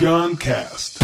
[0.00, 0.98] Beyond Cast.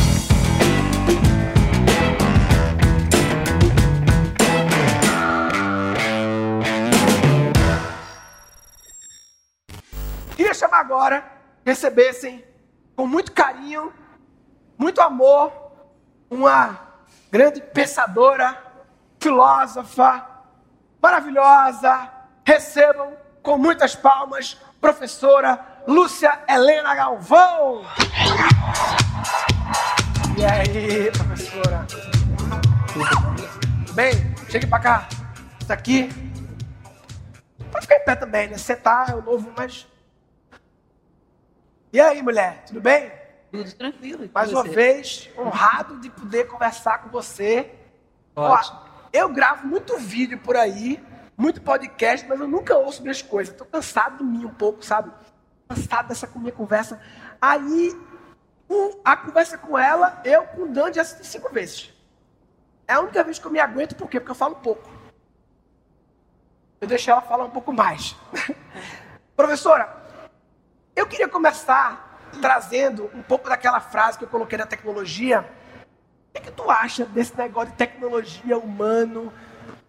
[10.34, 11.22] Queria chamar agora,
[11.62, 12.42] recebessem
[12.96, 13.92] com muito carinho,
[14.78, 15.52] muito amor,
[16.30, 16.80] uma
[17.30, 18.56] grande pensadora,
[19.20, 20.26] filósofa,
[21.02, 22.10] maravilhosa.
[22.46, 27.84] Recebam com muitas palmas, professora Lúcia Helena Galvão.
[30.36, 31.86] E aí, professora?
[32.92, 34.12] Tudo bem?
[34.50, 35.08] Chegue pra cá.
[35.60, 36.08] Isso aqui.
[37.70, 38.58] Pode ficar em pé também, né?
[38.58, 39.86] Você tá, é o novo, mas.
[41.92, 42.64] E aí, mulher?
[42.66, 43.12] Tudo bem?
[43.52, 44.28] Tudo tranquilo.
[44.34, 47.70] Mais uma vez, honrado de poder conversar com você.
[48.34, 48.80] Ótimo.
[48.82, 51.00] Ó, eu gravo muito vídeo por aí,
[51.36, 53.54] muito podcast, mas eu nunca ouço minhas coisas.
[53.54, 55.10] Tô cansado de mim um pouco, sabe?
[55.68, 57.00] Cansado dessa minha conversa.
[57.40, 57.92] Aí,
[58.68, 61.92] o- a conversa com ela, eu com o Dan já assisti cinco vezes.
[62.86, 64.20] É a única vez que eu me aguento, por quê?
[64.20, 64.88] Porque eu falo pouco.
[66.80, 68.14] Eu deixo ela falar um pouco mais.
[69.36, 70.04] Professora,
[70.94, 75.40] eu queria começar trazendo um pouco daquela frase que eu coloquei na tecnologia.
[76.30, 79.32] O que, que tu acha desse negócio de tecnologia humano?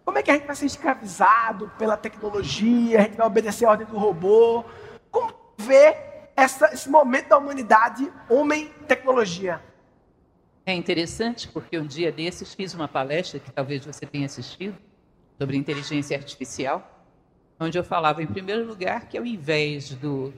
[0.04, 2.98] Como é que a gente vai ser escravizado pela tecnologia?
[2.98, 4.64] A gente vai obedecer a ordem do robô?
[5.10, 5.96] Como vê
[6.36, 9.60] essa- esse momento da humanidade, homem-tecnologia?
[10.64, 14.76] É interessante porque um dia desses fiz uma palestra que talvez você tenha assistido
[15.40, 17.06] sobre inteligência artificial,
[17.58, 20.32] onde eu falava, em primeiro lugar, que ao invés do,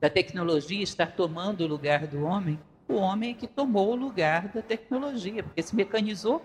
[0.00, 4.48] da tecnologia estar tomando o lugar do homem, o homem é que tomou o lugar
[4.48, 6.44] da tecnologia, porque se mecanizou.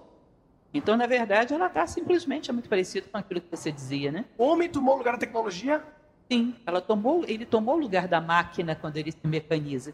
[0.73, 4.25] Então, na verdade, ela está simplesmente é muito parecido com aquilo que você dizia, né?
[4.37, 5.83] O homem tomou o lugar da tecnologia?
[6.31, 9.93] Sim, ela tomou, ele tomou o lugar da máquina quando ele se mecaniza.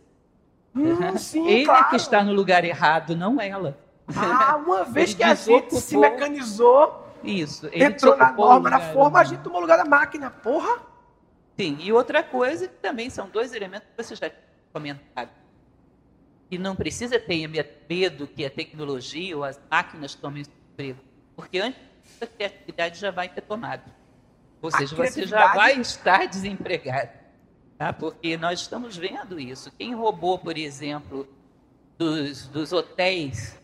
[0.73, 1.89] Hum, sim, ele é claro.
[1.89, 3.77] que está no lugar errado, não ela.
[4.15, 7.69] Ah, uma vez que a gente se mecanizou, Isso.
[7.73, 10.31] Entrou na o norma, na forma, a gente tomou o lugar da máquina.
[10.31, 10.81] Porra!
[11.59, 14.41] Sim, e outra coisa que também são dois elementos que você já tinha
[14.73, 15.29] comentado.
[16.49, 20.99] E não precisa ter me- medo que a tecnologia ou as máquinas tomem seu emprego,
[21.35, 21.79] porque antes
[22.21, 23.83] a criatividade já vai ter tomado.
[24.61, 27.09] Ou seja, você já vai estar desempregado.
[27.77, 27.91] Tá?
[27.91, 29.71] Porque nós estamos vendo isso.
[29.77, 31.27] Quem roubou, por exemplo,
[31.97, 33.59] dos, dos hotéis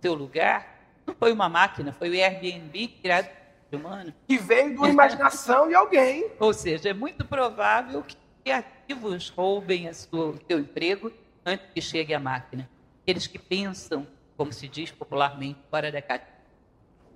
[0.00, 3.28] seu lugar, não foi uma máquina, foi o Airbnb criado
[3.70, 4.12] por um humano.
[4.26, 6.28] Que veio de uma imaginação de alguém.
[6.40, 11.12] Ou seja, é muito provável que criativos roubem a sua- o seu emprego
[11.46, 12.68] antes que chegue a máquina.
[13.02, 14.04] Aqueles que pensam,
[14.36, 16.26] como se diz popularmente, fora da caixa.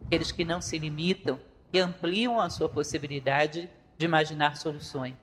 [0.06, 1.41] Aqueles que não se limitam,
[1.71, 5.15] que ampliam a sua possibilidade de imaginar soluções.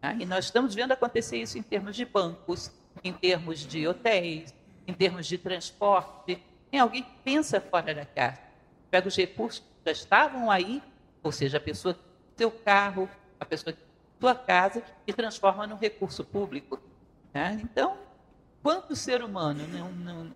[0.00, 0.14] tá?
[0.14, 2.70] E nós estamos vendo acontecer isso em termos de bancos,
[3.02, 4.54] em termos de hotéis,
[4.86, 6.42] em termos de transporte.
[6.70, 8.40] Tem alguém que pensa fora da caixa.
[8.90, 10.82] Pega os recursos que já estavam aí,
[11.22, 11.98] ou seja, a pessoa
[12.36, 13.08] seu carro,
[13.38, 13.80] a pessoa que
[14.20, 16.80] sua casa e transforma num recurso público.
[17.32, 17.52] tá?
[17.52, 17.98] Então,
[18.62, 20.34] quando o ser humano não, não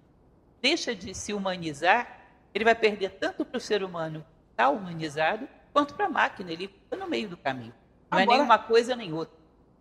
[0.61, 2.21] deixa de se humanizar,
[2.55, 4.25] ele vai perder tanto para o ser humano
[4.59, 6.51] estar humanizado, quanto para a máquina.
[6.53, 7.73] Ele fica no meio do caminho.
[8.11, 9.39] Não Agora- é nenhuma coisa nem outra.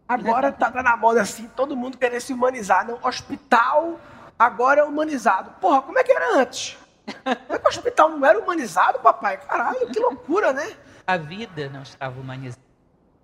[0.07, 2.85] Agora tá, tá na moda assim, todo mundo querendo se humanizar.
[2.87, 3.99] Não, hospital
[4.37, 5.51] agora é humanizado.
[5.59, 6.77] Porra, como é que era antes?
[7.23, 9.37] Como é que o hospital não era humanizado, papai?
[9.37, 10.77] Caralho, que loucura, né?
[11.05, 12.61] A vida não estava humanizada.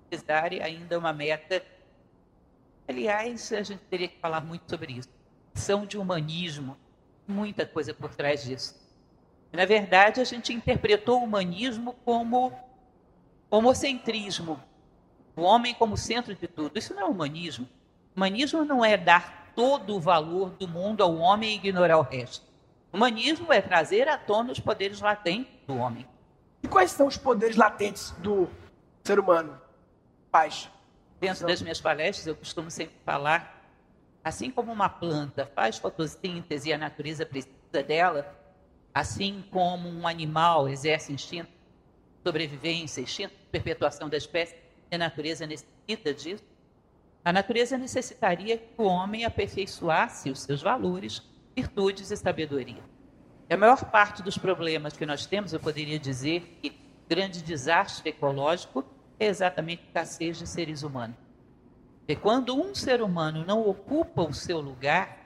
[0.09, 1.63] É ainda uma meta.
[2.87, 5.09] Aliás, a gente teria que falar muito sobre isso.
[5.53, 6.77] São de humanismo,
[7.27, 8.82] muita coisa por trás disso.
[9.53, 12.51] Na verdade, a gente interpretou o humanismo como
[13.51, 14.59] homocentrismo,
[15.35, 16.77] o homem como centro de tudo.
[16.77, 17.69] Isso não é humanismo.
[18.15, 22.51] Humanismo não é dar todo o valor do mundo ao homem e ignorar o resto.
[22.91, 26.07] Humanismo é trazer à tona os poderes latentes do homem.
[26.63, 28.49] E quais são os poderes latentes do
[29.03, 29.61] ser humano?
[30.31, 30.67] Paz.
[31.19, 33.63] Dentro das minhas palestras, eu costumo sempre falar,
[34.23, 38.43] assim como uma planta faz fotossíntese e a natureza precisa dela,
[38.94, 44.56] assim como um animal exerce instinto de sobrevivência, instinto de perpetuação da espécie,
[44.92, 46.44] a natureza necessita disso,
[47.25, 51.22] a natureza necessitaria que o homem aperfeiçoasse os seus valores,
[51.56, 52.84] virtudes e sabedoria.
[53.50, 58.10] E a maior parte dos problemas que nós temos, eu poderia dizer que grande desastre
[58.10, 58.86] ecológico
[59.19, 61.16] é exatamente a escassez de seres humanos.
[62.07, 65.18] E quando um ser humano não ocupa o seu lugar,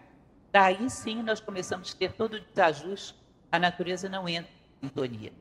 [0.51, 3.15] daí sim nós começamos a ter todo o desajuste,
[3.51, 4.51] a natureza não entra
[4.81, 5.33] em sintonia.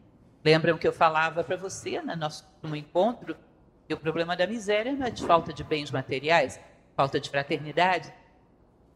[0.44, 3.36] Lembram que eu falava para você no nosso último encontro
[3.86, 6.60] que o problema da miséria não é de falta de bens materiais,
[6.96, 8.12] falta de fraternidade.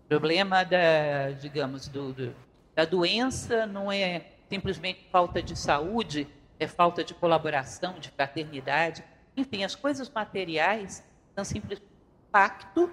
[0.08, 2.36] problema da, digamos, do, do,
[2.74, 6.26] da doença não é simplesmente falta de saúde,
[6.58, 9.04] é falta de colaboração, de fraternidade.
[9.36, 11.04] Enfim, as coisas materiais
[11.34, 11.88] são simplesmente
[12.28, 12.92] impacto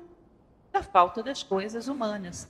[0.72, 2.50] da falta das coisas humanas.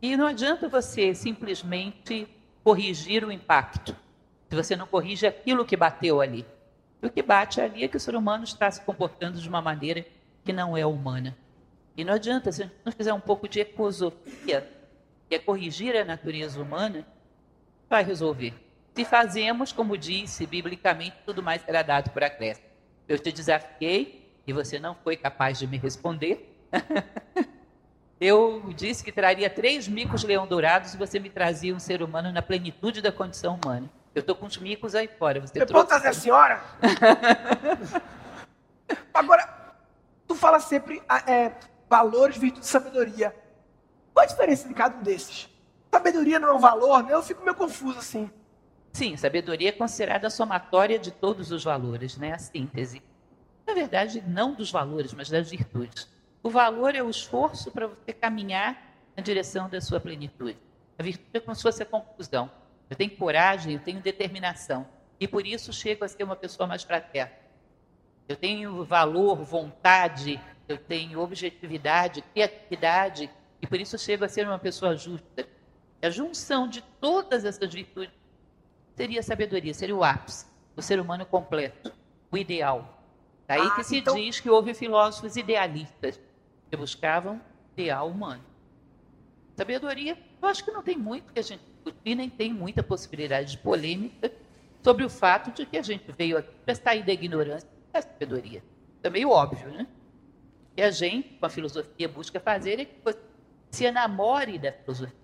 [0.00, 2.28] E não adianta você simplesmente
[2.62, 3.96] corrigir o impacto,
[4.48, 6.46] se você não corrige aquilo que bateu ali.
[7.02, 9.60] E o que bate ali é que o ser humano está se comportando de uma
[9.60, 10.04] maneira
[10.44, 11.36] que não é humana.
[11.96, 14.68] E não adianta, se não fizer um pouco de ecosofia,
[15.28, 17.06] que é corrigir a natureza humana,
[17.88, 18.54] vai resolver.
[18.94, 22.66] Se fazemos, como disse biblicamente, tudo mais será dado por acréscimo.
[23.08, 26.54] Eu te desafiei e você não foi capaz de me responder.
[28.24, 32.30] Eu disse que traria três micos leão dourados e você me trazia um ser humano
[32.30, 33.90] na plenitude da condição humana.
[34.14, 35.40] Eu estou com os micos aí fora.
[35.40, 35.88] Você eu trouxe...
[35.88, 36.62] trazer a senhora?
[39.12, 39.74] Agora,
[40.28, 41.52] tu fala sempre ah, é,
[41.90, 43.34] valores, virtude e sabedoria.
[44.14, 45.48] Qual a diferença de cada um desses?
[45.92, 47.14] Sabedoria não é um valor, né?
[47.14, 48.30] Eu fico meio confuso assim.
[48.92, 52.34] Sim, sabedoria é considerada a somatória de todos os valores, né?
[52.34, 53.02] A síntese.
[53.66, 56.08] Na verdade, não dos valores, mas das virtudes.
[56.42, 60.58] O valor é o esforço para você caminhar na direção da sua plenitude.
[60.98, 62.50] A virtude é como se fosse a conclusão.
[62.90, 64.86] Eu tenho coragem, eu tenho determinação.
[65.20, 67.32] E por isso chego a ser uma pessoa mais fraterna.
[68.28, 73.30] Eu tenho valor, vontade, eu tenho objetividade, criatividade,
[73.60, 75.46] e por isso chego a ser uma pessoa justa.
[76.02, 78.14] A junção de todas essas virtudes
[78.96, 80.46] seria a sabedoria, seria o ápice,
[80.76, 81.92] o ser humano completo,
[82.30, 82.98] o ideal.
[83.46, 84.16] Daí ah, que se então...
[84.16, 86.18] diz que houve filósofos idealistas
[86.72, 87.38] que buscavam
[87.76, 88.42] ideal humano.
[89.54, 93.50] Sabedoria, eu acho que não tem muito que a gente discutir, nem tem muita possibilidade
[93.50, 94.32] de polêmica
[94.82, 98.64] sobre o fato de que a gente veio aqui para sair da ignorância da sabedoria.
[99.02, 99.86] É meio óbvio, né?
[100.74, 103.18] que a gente, com a filosofia, busca fazer é que você
[103.70, 105.14] se enamore da filosofia.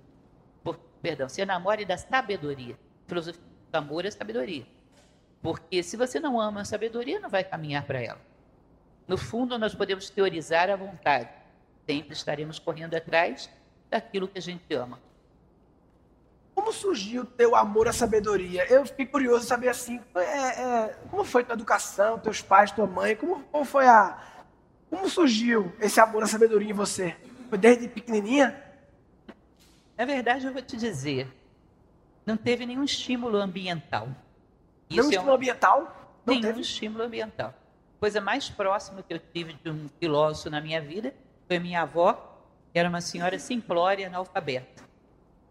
[1.00, 2.78] Perdão, se enamore da sabedoria.
[3.06, 3.40] Filosofia
[3.72, 4.66] do amor é sabedoria.
[5.40, 8.20] Porque se você não ama a sabedoria, não vai caminhar para ela.
[9.06, 11.37] No fundo, nós podemos teorizar à vontade.
[11.88, 13.48] Sempre estaremos correndo atrás
[13.88, 15.00] daquilo que a gente ama.
[16.54, 18.66] Como surgiu o teu amor à sabedoria?
[18.70, 22.86] Eu fiquei curioso de saber assim, é, é, como foi tua educação, teus pais, tua
[22.86, 24.22] mãe, como, como foi a,
[24.90, 27.16] como surgiu esse amor à sabedoria em você?
[27.48, 28.62] Foi desde pequenininha?
[29.96, 31.26] Na verdade, eu vou te dizer,
[32.26, 34.08] não teve nenhum estímulo ambiental.
[34.90, 35.34] Isso nenhum é estímulo um...
[35.36, 36.20] ambiental?
[36.26, 36.60] Não nenhum teve?
[36.60, 37.54] estímulo ambiental.
[37.98, 41.14] Coisa mais próxima que eu tive de um filósofo na minha vida
[41.48, 42.40] foi minha avó,
[42.72, 44.84] era uma senhora simplória analfabeta,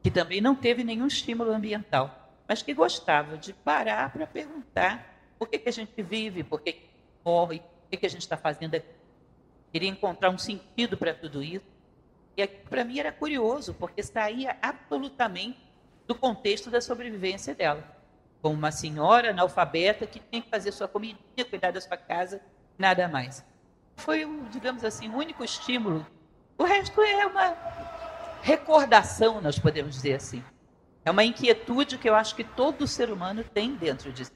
[0.01, 5.49] que também não teve nenhum estímulo ambiental, mas que gostava de parar para perguntar por
[5.49, 6.89] que, que a gente vive, por que, que
[7.25, 8.97] morre, o que, que a gente está fazendo aqui
[9.71, 11.65] queria encontrar um sentido para tudo isso.
[12.35, 15.59] E para mim era curioso, porque saía absolutamente
[16.05, 17.83] do contexto da sobrevivência dela.
[18.41, 22.41] Como uma senhora analfabeta que tinha que fazer sua comidinha, cuidar da sua casa,
[22.77, 23.43] nada mais.
[23.97, 26.05] Foi, digamos assim, o único estímulo.
[26.57, 27.55] O resto é uma
[28.41, 30.43] recordação, nós podemos dizer assim.
[31.03, 34.31] É uma inquietude que eu acho que todo ser humano tem dentro de si.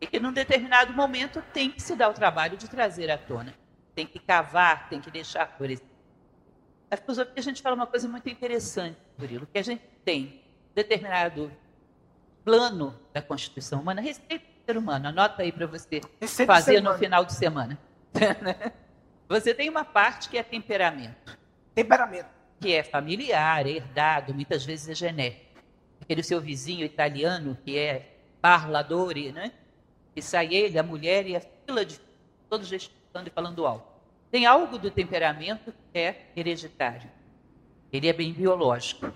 [0.00, 3.54] E que num determinado momento tem que se dar o trabalho de trazer à tona
[3.96, 5.88] tem que cavar, tem que deixar florescer.
[6.90, 10.42] A filosofia a gente fala uma coisa muito interessante, Murilo, que a gente tem
[10.74, 11.50] determinado
[12.44, 16.96] plano da Constituição Humana, receita do ser humano, anota aí para você receita fazer no
[16.98, 17.78] final de semana.
[19.28, 21.38] você tem uma parte que é temperamento.
[21.74, 22.28] Temperamento.
[22.60, 25.60] Que é familiar, é herdado, muitas vezes é genético.
[26.00, 29.52] Aquele seu vizinho italiano que é parladore, né?
[30.14, 32.00] E sai ele, a mulher e a fila de
[32.48, 33.86] todos estes e falando alto.
[34.30, 37.10] Tem algo do temperamento que é hereditário.
[37.92, 39.12] Ele é bem biológico.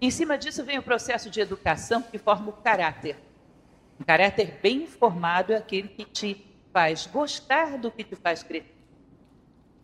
[0.00, 3.16] Em cima disso vem o processo de educação que forma o caráter.
[3.98, 6.45] Um caráter bem formado é aquele que te
[6.76, 8.76] faz gostar do que te faz crescer.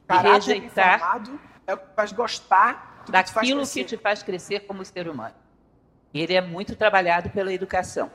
[0.06, 1.22] Caráter rejeitar
[1.66, 5.08] é o que faz gostar do daquilo que te, que te faz crescer como ser
[5.08, 5.34] humano.
[6.12, 8.10] Ele é muito trabalhado pela educação.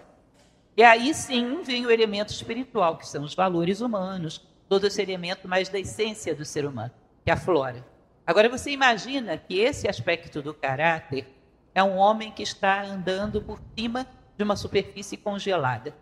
[0.75, 5.47] E aí sim vem o elemento espiritual, que são os valores humanos, todo esse elemento
[5.47, 6.93] mais da essência do ser humano,
[7.25, 7.83] que aflora.
[8.27, 11.27] Agora você imagina que esse aspecto do caráter
[11.73, 14.05] é um homem que está andando por cima
[14.37, 15.95] de uma superfície congelada.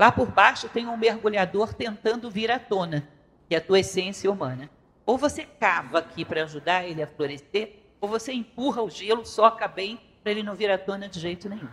[0.00, 3.06] Lá por baixo tem um mergulhador tentando vir à tona,
[3.46, 4.70] que é a tua essência humana.
[5.04, 9.68] Ou você cava aqui para ajudar ele a florescer, ou você empurra o gelo, soca
[9.68, 11.68] bem para ele não vir à tona de jeito nenhum.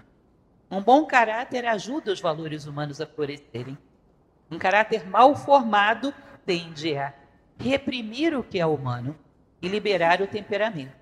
[0.69, 3.77] Um bom caráter ajuda os valores humanos a florescerem.
[4.51, 6.13] Um caráter mal formado
[6.45, 7.13] tende a
[7.57, 9.17] reprimir o que é humano
[9.61, 10.97] e liberar o temperamento.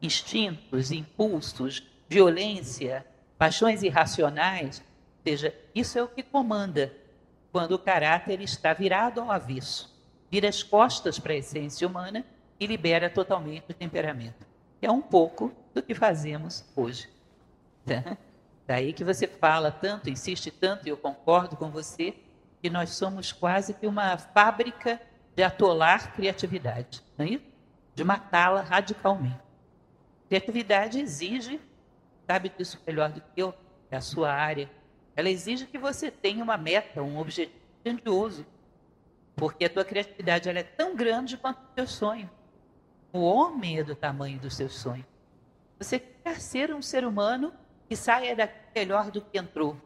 [0.00, 3.04] Instintos, impulsos, violência,
[3.36, 4.82] paixões irracionais,
[5.20, 6.92] ou seja, isso é o que comanda
[7.52, 9.94] quando o caráter está virado ao avesso,
[10.30, 12.24] vira as costas para a essência humana
[12.58, 14.46] e libera totalmente o temperamento.
[14.80, 17.08] É um pouco do que fazemos hoje.
[17.84, 18.16] Tá?
[18.66, 22.14] Daí que você fala tanto, insiste tanto, e eu concordo com você,
[22.62, 25.00] que nós somos quase que uma fábrica
[25.36, 27.40] de atolar criatividade, não é
[27.94, 29.40] de matá-la radicalmente.
[30.28, 31.60] Criatividade exige,
[32.26, 33.52] sabe disso melhor do que eu,
[33.90, 34.70] é a sua área,
[35.20, 38.46] ela exige que você tenha uma meta, um objetivo grandioso,
[39.36, 42.28] porque a tua criatividade ela é tão grande quanto o teu sonho.
[43.12, 45.04] O homem é do tamanho do seu sonho.
[45.78, 47.52] Você quer ser um ser humano
[47.88, 49.76] que saia daqui melhor do que entrou.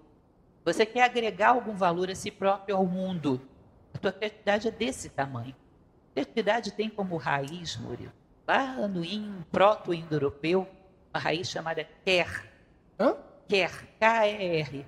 [0.64, 3.40] Você quer agregar algum valor a si próprio ao mundo.
[3.92, 5.54] A tua criatividade é desse tamanho.
[6.10, 8.12] A criatividade tem como raiz, Murilo,
[8.46, 9.02] lá no
[9.50, 10.68] proto-indo-europeu,
[11.12, 12.52] uma raiz chamada quer.
[12.98, 13.16] Hã?
[13.48, 14.86] Quer, K-E-R.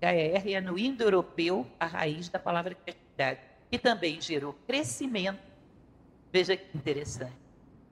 [0.00, 0.54] K-E-R.
[0.54, 3.40] É no indo-europeu a raiz da palavra criatividade.
[3.70, 5.40] E também gerou crescimento.
[6.32, 7.38] Veja que interessante.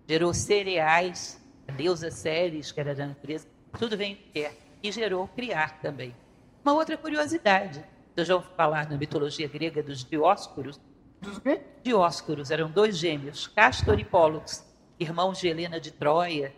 [0.08, 3.46] Gerou cereais, a deusa Ceres, que era da natureza,
[3.78, 4.54] tudo vem de quer.
[4.82, 6.14] E gerou criar também.
[6.64, 7.84] Uma outra curiosidade.
[8.14, 10.80] Você já ouviu falar na mitologia grega dos Dióscuros?
[11.20, 11.60] Dos quê?
[11.82, 14.64] Dióscuros eram dois gêmeos, Castor e Pólux,
[14.98, 16.52] irmãos de Helena de Troia.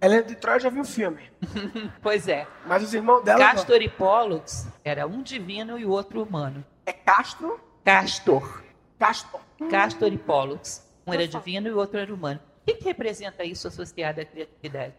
[0.00, 1.30] Helena de Troia já viu o filme.
[2.02, 2.46] Pois é.
[2.66, 3.38] Mas os irmãos dela.
[3.38, 6.64] Castor e Pólux era um divino e o outro humano.
[6.86, 7.60] É Castro?
[7.84, 8.62] Castor.
[8.98, 9.40] Castor.
[9.70, 10.86] Castor e Pólux.
[11.06, 12.40] Um era divino e o outro era humano.
[12.62, 14.94] O que, que representa isso associado à criatividade?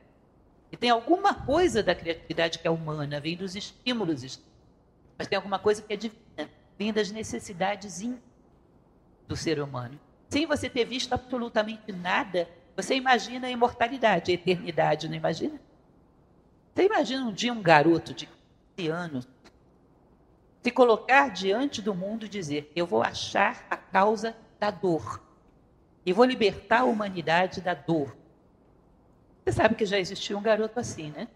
[0.71, 4.39] E tem alguma coisa da criatividade que é humana, vem dos estímulos,
[5.17, 8.01] mas tem alguma coisa que é divina, vem das necessidades
[9.27, 9.99] do ser humano.
[10.29, 12.47] Sem você ter visto absolutamente nada,
[12.81, 15.59] você imagina a imortalidade, a eternidade, não imagina?
[16.73, 18.29] Você imagina um dia um garoto de
[18.77, 19.27] 15 anos
[20.61, 25.21] se colocar diante do mundo e dizer: Eu vou achar a causa da dor
[26.05, 28.15] e vou libertar a humanidade da dor.
[29.43, 31.27] Você sabe que já existiu um garoto assim, né?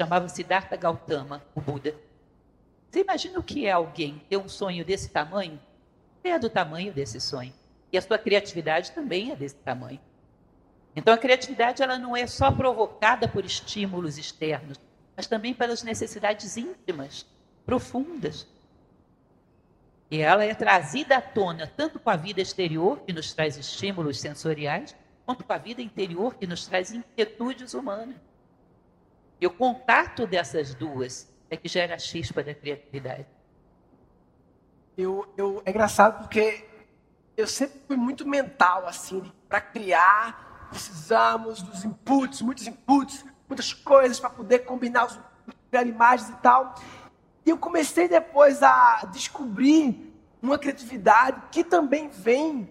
[0.00, 1.94] Chamava-se Siddhartha Gautama, o Buda.
[2.90, 5.60] Você imagina o que é alguém ter um sonho desse tamanho?
[6.22, 7.52] É do tamanho desse sonho.
[7.92, 10.00] E a sua criatividade também é desse tamanho.
[10.96, 14.78] Então a criatividade ela não é só provocada por estímulos externos,
[15.16, 17.26] mas também pelas necessidades íntimas,
[17.66, 18.46] profundas.
[20.10, 24.20] E ela é trazida à tona tanto com a vida exterior, que nos traz estímulos
[24.20, 24.94] sensoriais,
[25.26, 28.16] quanto com a vida interior, que nos traz inquietudes humanas.
[29.40, 33.26] E o contato dessas duas é que gera a chispa da criatividade.
[34.96, 36.64] Eu, eu, é engraçado porque
[37.36, 44.18] eu sempre fui muito mental, assim, para criar, precisamos dos inputs, muitos inputs, muitas coisas
[44.18, 45.18] para poder combinar, os,
[45.70, 46.74] criar imagens e tal.
[47.46, 50.12] E eu comecei depois a descobrir
[50.42, 52.68] uma criatividade que também vem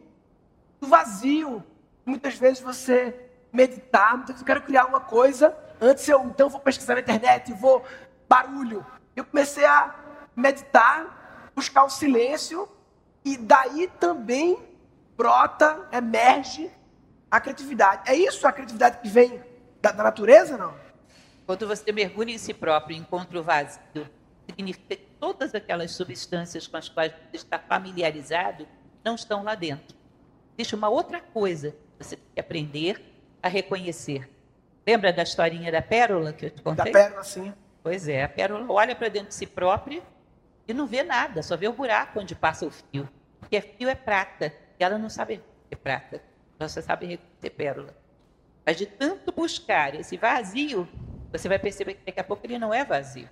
[0.82, 1.64] do vazio.
[2.06, 6.60] Muitas vezes você meditar, muitas vezes eu quero criar uma coisa, antes eu então vou
[6.60, 7.86] pesquisar na internet, vou
[8.28, 8.86] barulho.
[9.16, 9.96] Eu comecei a
[10.36, 12.68] meditar, buscar o silêncio
[13.24, 14.60] e daí também
[15.16, 16.70] brota, emerge
[17.34, 18.04] a criatividade.
[18.12, 19.42] É isso a criatividade que vem
[19.82, 20.76] da, da natureza, não?
[21.48, 23.82] Quando você mergulha em si próprio, encontra o vazio,
[24.48, 28.68] significa que todas aquelas substâncias com as quais você está familiarizado
[29.04, 29.98] não estão lá dentro.
[30.56, 33.02] Existe uma outra coisa que você tem que aprender
[33.42, 34.30] a reconhecer.
[34.86, 36.92] Lembra da historinha da pérola que eu te Da contei?
[36.94, 37.52] pérola, assim.
[37.82, 40.04] Pois é, a pérola olha para dentro de si própria
[40.68, 43.10] e não vê nada, só vê o buraco onde passa o fio.
[43.40, 46.22] Porque fio é prata, e ela não sabe reconhecer prata,
[46.64, 47.96] ela só sabe reconhecer pérola.
[48.66, 50.88] Mas de tanto buscar esse vazio,
[51.32, 53.30] você vai perceber que daqui a pouco ele não é vazio.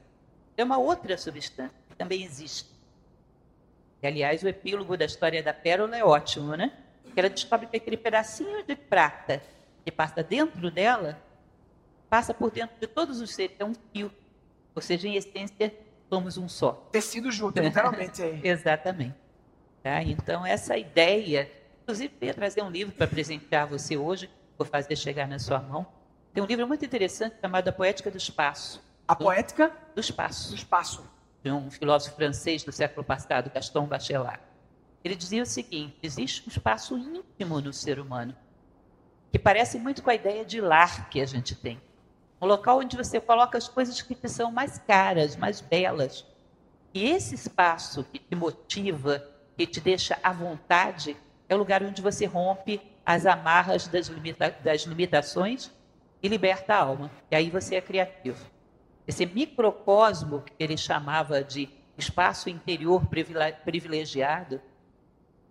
[0.57, 2.69] É uma outra substância que também existe.
[4.01, 6.73] E, aliás, o epílogo da história da pérola é ótimo, né?
[7.13, 9.41] Que ela descobre que aquele pedacinho de prata
[9.85, 11.21] que passa dentro dela,
[12.09, 14.11] passa por dentro de todos os seres, é um fio.
[14.75, 15.73] Ou seja, em essência,
[16.09, 16.73] somos um só.
[16.91, 18.21] Tecido junto, literalmente.
[18.21, 18.41] Aí.
[18.43, 19.15] Exatamente.
[19.83, 20.01] Tá?
[20.03, 21.49] Então, essa ideia,
[21.91, 25.59] inclusive, eu ia trazer um livro para presentear você hoje, vou fazer chegar na sua
[25.59, 25.85] mão.
[26.33, 28.81] Tem um livro muito interessante chamado A Poética do Espaço.
[29.05, 31.03] A poética Do do Espaço, espaço.
[31.43, 34.39] de um filósofo francês do século passado, Gaston Bachelard.
[35.03, 38.33] Ele dizia o seguinte: existe um espaço íntimo no ser humano,
[39.29, 41.81] que parece muito com a ideia de lar que a gente tem.
[42.41, 46.25] Um local onde você coloca as coisas que te são mais caras, mais belas.
[46.93, 51.17] E esse espaço que te motiva, que te deixa à vontade,
[51.51, 55.69] é o lugar onde você rompe as amarras das, limita das limitações
[56.23, 57.11] e liberta a alma.
[57.29, 58.39] E aí você é criativo.
[59.05, 61.67] Esse microcosmo que ele chamava de
[61.97, 63.05] espaço interior
[63.65, 64.61] privilegiado,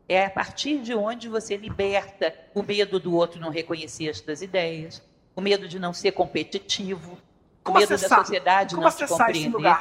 [0.09, 4.41] é a partir de onde você liberta o medo do outro não reconhecer as suas
[4.41, 5.03] ideias,
[5.37, 7.19] o medo de não ser competitivo,
[7.63, 8.19] como o medo acessar?
[8.21, 9.79] da sociedade como não te compreender.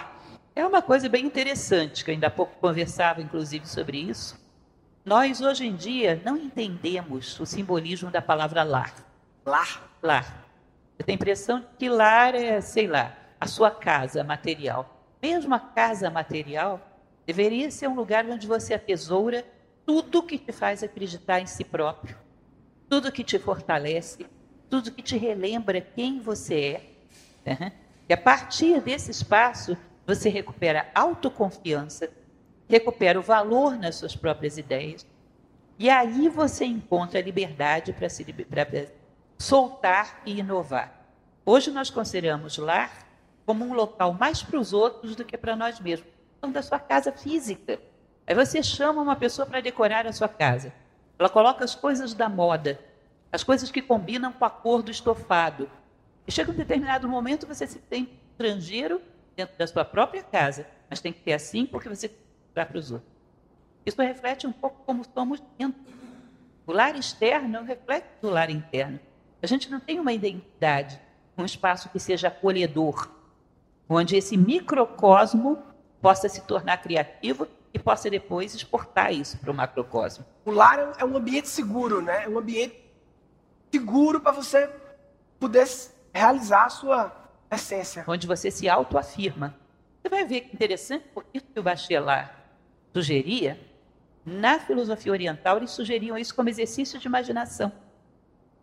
[0.53, 4.37] É uma coisa bem interessante, que ainda há pouco conversava, inclusive, sobre isso.
[5.09, 8.93] Nós, hoje em dia, não entendemos o simbolismo da palavra lar.
[9.43, 9.91] Lar?
[10.03, 10.47] Lar.
[10.99, 15.03] Eu tenho a impressão de que lar é, sei lá, a sua casa material.
[15.19, 16.79] Mesmo a casa material
[17.25, 19.43] deveria ser um lugar onde você atesoura
[19.83, 22.15] tudo que te faz acreditar em si próprio,
[22.87, 24.27] tudo que te fortalece,
[24.69, 26.83] tudo que te relembra quem você
[27.45, 27.49] é.
[27.49, 27.71] Uhum.
[28.07, 29.75] E a partir desse espaço,
[30.05, 32.11] você recupera autoconfiança,
[32.69, 35.05] recupera o valor nas suas próprias ideias,
[35.79, 38.67] e aí você encontra a liberdade para se para
[39.37, 40.93] soltar e inovar.
[41.45, 43.07] Hoje nós consideramos lar
[43.45, 46.07] como um local mais para os outros do que para nós mesmos,
[46.37, 47.79] então da sua casa física.
[48.27, 50.71] Aí você chama uma pessoa para decorar a sua casa.
[51.17, 52.79] Ela coloca as coisas da moda,
[53.31, 55.67] as coisas que combinam com a cor do estofado.
[56.27, 59.01] E chega um determinado momento você se tem estrangeiro
[59.35, 62.11] dentro da sua própria casa, mas tem que ser assim porque você
[62.59, 63.09] vai para os outros.
[63.85, 65.81] Isso reflete um pouco como somos dentro.
[66.67, 68.99] O lar externo é um reflexo do lar interno.
[69.41, 70.99] A gente não tem uma identidade,
[71.37, 73.09] um espaço que seja acolhedor,
[73.87, 75.57] onde esse microcosmo
[76.01, 80.25] possa se tornar criativo e possa depois exportar isso para o macrocosmo.
[80.45, 82.25] O lar é um ambiente seguro, né?
[82.25, 82.77] É um ambiente
[83.71, 84.69] seguro para você
[85.39, 85.67] poder
[86.13, 87.15] realizar a sua
[87.49, 88.03] essência.
[88.07, 89.55] Onde você se autoafirma.
[90.01, 92.38] Você vai ver que interessante, porque o Bachelard
[92.93, 93.59] sugeria,
[94.25, 97.71] na filosofia oriental, eles sugeriam isso como exercício de imaginação.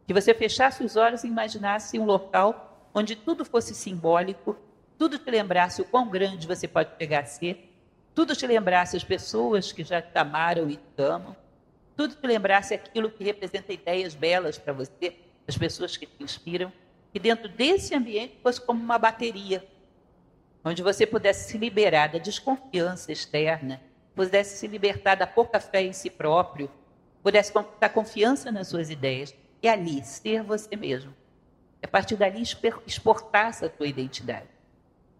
[0.06, 4.56] Que você fechasse os olhos e imaginasse um local onde tudo fosse simbólico,
[4.98, 7.72] tudo te lembrasse o quão grande você pode chegar a ser,
[8.14, 11.36] tudo te lembrasse as pessoas que já te amaram e te amam,
[11.96, 16.72] tudo te lembrasse aquilo que representa ideias belas para você, as pessoas que te inspiram,
[17.12, 19.66] que dentro desse ambiente fosse como uma bateria,
[20.64, 23.80] onde você pudesse se liberar da desconfiança externa,
[24.16, 26.70] pudesse se libertar da pouca fé em si próprio,
[27.22, 31.14] pudesse dar confiança nas suas ideias e ali ser você mesmo.
[31.82, 32.42] A partir dali
[32.86, 34.48] exportar essa tua identidade.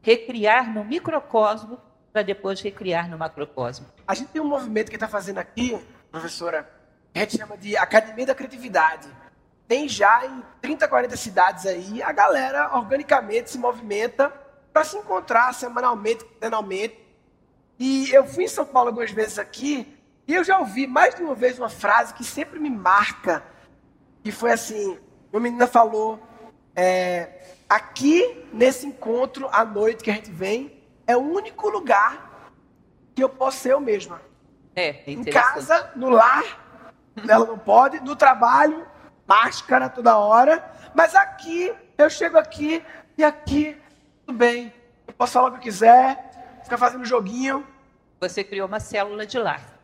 [0.00, 1.78] Recriar no microcosmo
[2.12, 3.86] para depois recriar no macrocosmo.
[4.08, 5.78] A gente tem um movimento que está fazendo aqui,
[6.10, 6.68] professora,
[7.12, 9.08] que a gente chama de Academia da Criatividade.
[9.68, 14.30] Tem já em 30, 40 cidades aí, a galera organicamente se movimenta
[14.72, 17.05] para se encontrar semanalmente, quinzenalmente.
[17.78, 21.22] E eu fui em São Paulo algumas vezes aqui, e eu já ouvi mais de
[21.22, 23.44] uma vez uma frase que sempre me marca,
[24.24, 24.98] que foi assim,
[25.32, 26.20] uma menina falou,
[26.74, 27.28] é,
[27.68, 32.50] aqui nesse encontro à noite que a gente vem, é o único lugar
[33.14, 34.20] que eu posso ser eu mesma.
[34.74, 36.44] É, é em casa, no lar,
[37.28, 38.86] ela não pode, no trabalho,
[39.26, 42.82] máscara toda hora, mas aqui, eu chego aqui
[43.16, 43.76] e aqui,
[44.24, 44.72] tudo bem.
[45.06, 46.25] Eu posso falar o que eu quiser,
[46.66, 47.66] ficar fazendo joguinho.
[48.20, 49.80] Você criou uma célula de lar.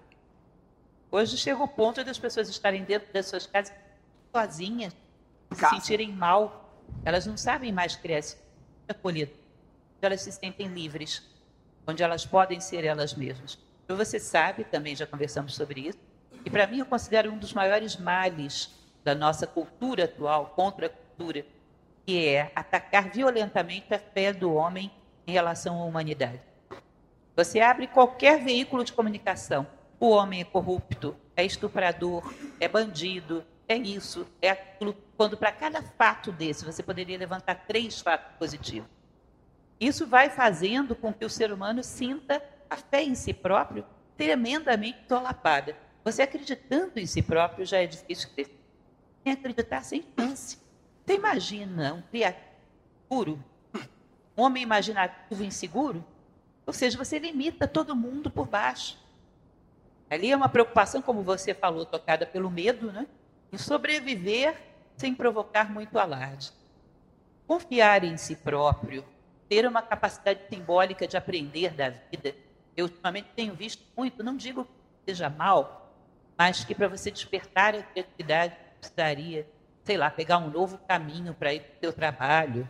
[1.11, 3.75] Hoje chega o ponto das pessoas estarem dentro das suas casas
[4.35, 4.95] sozinhas,
[5.53, 6.81] se sentirem mal.
[7.05, 8.37] Elas não sabem mais criar esse
[8.88, 9.42] acolhido
[10.07, 11.23] elas se sentem livres,
[11.87, 13.59] onde elas podem ser elas mesmas.
[13.85, 15.99] Então, você sabe, também já conversamos sobre isso,
[16.45, 18.71] e para mim eu considero um dos maiores males
[19.05, 21.45] da nossa cultura atual, contra a cultura,
[22.05, 24.90] que é atacar violentamente a fé do homem
[25.27, 26.40] em relação à humanidade.
[27.35, 29.66] Você abre qualquer veículo de comunicação,
[29.99, 32.23] o homem é corrupto, é estuprador,
[32.61, 34.97] é bandido, é isso, é aquilo.
[35.16, 38.88] Quando para cada fato desse você poderia levantar três fatos positivos.
[39.81, 43.85] Isso vai fazendo com que o ser humano sinta a fé em si próprio
[44.16, 45.77] tremendamente solapada.
[46.05, 48.59] Você acreditando em si próprio já é difícil crescer.
[49.23, 50.59] Sem acreditar sem chance.
[51.05, 52.53] Você imagina um criativo
[54.37, 56.05] um homem imaginativo inseguro?
[56.66, 58.98] Ou seja, você limita todo mundo por baixo.
[60.09, 63.07] Ali é uma preocupação, como você falou, tocada pelo medo, né?
[63.53, 64.57] Em sobreviver
[64.96, 66.53] sem provocar muito alarde.
[67.46, 69.05] Confiar em si próprio,
[69.48, 72.35] ter uma capacidade simbólica de aprender da vida.
[72.77, 74.70] Eu ultimamente tenho visto muito, não digo que
[75.12, 75.92] seja mal,
[76.38, 79.46] mas que para você despertar a criatividade precisaria,
[79.85, 82.68] sei lá, pegar um novo caminho para ir para o seu trabalho,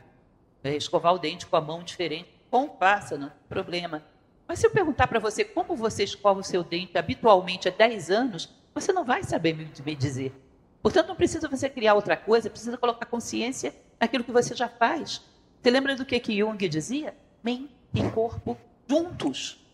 [0.63, 2.31] né, escovar o dente com a mão diferente.
[2.53, 4.05] Bom, faça, não tem problema.
[4.47, 8.11] Mas se eu perguntar para você como você escova o seu dente habitualmente há 10
[8.11, 10.35] anos, você não vai saber me dizer.
[10.83, 15.23] Portanto, não precisa você criar outra coisa, precisa colocar consciência naquilo que você já faz.
[15.63, 17.17] Você lembra do que, que Jung dizia?
[17.43, 19.65] Mente e corpo juntos.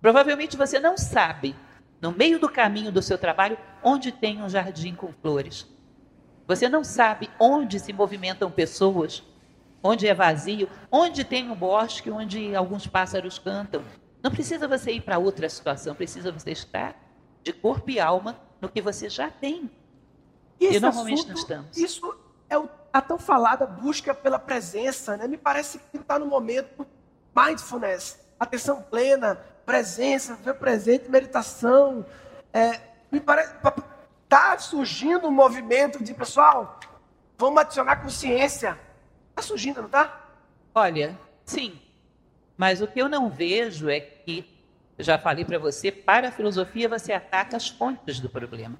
[0.00, 1.54] Provavelmente você não sabe,
[2.00, 5.64] no meio do caminho do seu trabalho, onde tem um jardim com flores.
[6.48, 9.22] Você não sabe onde se movimentam pessoas,
[9.82, 13.82] onde é vazio, onde tem um bosque, onde alguns pássaros cantam.
[14.22, 16.94] Não precisa você ir para outra situação, precisa você estar
[17.42, 19.70] de corpo e alma no que você já tem.
[20.60, 21.76] E, e normalmente assunto, não estamos.
[21.76, 22.56] Isso é
[22.92, 25.26] a tão falada busca pela presença, né?
[25.26, 26.86] Me parece que está no momento
[27.34, 32.04] mindfulness, atenção plena, presença, ver presente, meditação.
[32.52, 33.54] É, me parece
[34.24, 36.78] está surgindo um movimento de pessoal,
[37.36, 38.78] vamos adicionar consciência.
[39.30, 40.28] Está surgindo, não está?
[40.74, 41.80] Olha, sim.
[42.56, 44.44] Mas o que eu não vejo é que,
[44.98, 48.78] já falei para você, para a filosofia você ataca as fontes do problema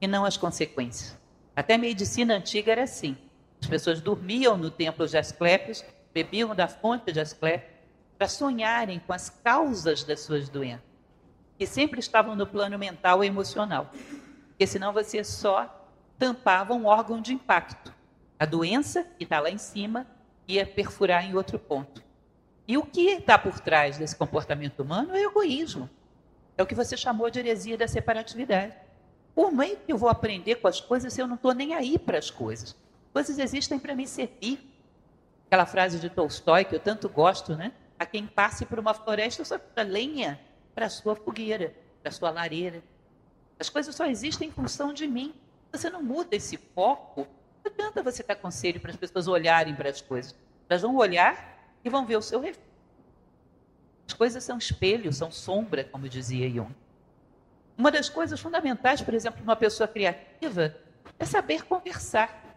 [0.00, 1.16] e não as consequências.
[1.54, 3.16] Até a medicina antiga era assim.
[3.60, 5.84] As pessoas dormiam no templo de Asclepios,
[6.14, 7.76] bebiam da fonte de Asclepios,
[8.16, 10.84] para sonharem com as causas das suas doenças,
[11.56, 13.90] que sempre estavam no plano mental e emocional.
[14.48, 17.94] Porque senão você só tampava um órgão de impacto.
[18.38, 20.06] A doença, que está lá em cima,
[20.46, 22.02] ia perfurar em outro ponto.
[22.66, 25.88] E o que está por trás desse comportamento humano é egoísmo.
[26.56, 28.74] É o que você chamou de heresia da separatividade.
[29.34, 31.98] Por meio que eu vou aprender com as coisas se eu não estou nem aí
[31.98, 32.76] para as coisas?
[33.12, 34.60] Coisas existem para me servir.
[35.46, 37.72] Aquela frase de Tolstói que eu tanto gosto, né?
[37.98, 40.38] A quem passe por uma floresta só para lenha
[40.78, 42.84] para a sua fogueira, para a sua lareira.
[43.58, 45.34] As coisas só existem em função de mim.
[45.72, 47.26] Você não muda esse foco.
[47.64, 50.34] Não adianta você dar conselho para as pessoas olharem para as coisas.
[50.68, 52.68] Elas vão olhar e vão ver o seu reflexo.
[54.06, 56.74] As coisas são espelho, são sombra, como dizia Jung.
[57.76, 60.74] Uma das coisas fundamentais, por exemplo, uma pessoa criativa
[61.18, 62.56] é saber conversar,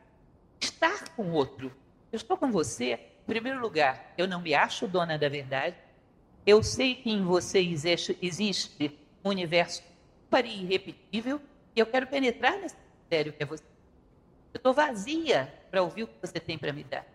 [0.60, 1.72] estar com o outro.
[2.12, 5.76] Eu estou com você, em primeiro lugar, eu não me acho dona da verdade.
[6.46, 9.84] Eu sei que em você existe, existe um universo
[10.26, 11.42] ímpar e irrepetível,
[11.76, 13.64] e eu quero penetrar nesse mistério que é você.
[14.54, 17.06] Eu estou vazia para ouvir o que você tem para me dar.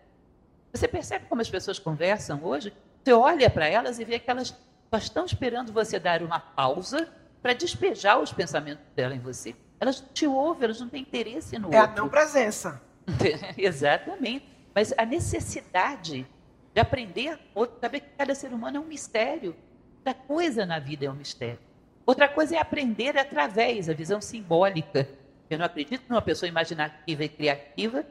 [0.71, 2.73] Você percebe como as pessoas conversam hoje?
[3.03, 4.49] Você olha para elas e vê que elas
[4.89, 7.07] só estão esperando você dar uma pausa
[7.41, 9.55] para despejar os pensamentos dela em você.
[9.79, 11.95] Elas te ouvem, elas não têm interesse no é outro.
[11.95, 12.81] É a não presença.
[13.57, 14.45] Exatamente.
[14.73, 16.27] Mas a necessidade
[16.73, 17.39] de aprender,
[17.79, 19.55] saber que cada ser humano é um mistério.
[20.03, 21.59] Cada coisa na vida é um mistério.
[22.05, 25.07] Outra coisa é aprender através da visão simbólica.
[25.49, 28.05] Eu não acredito numa pessoa imaginativa e criativa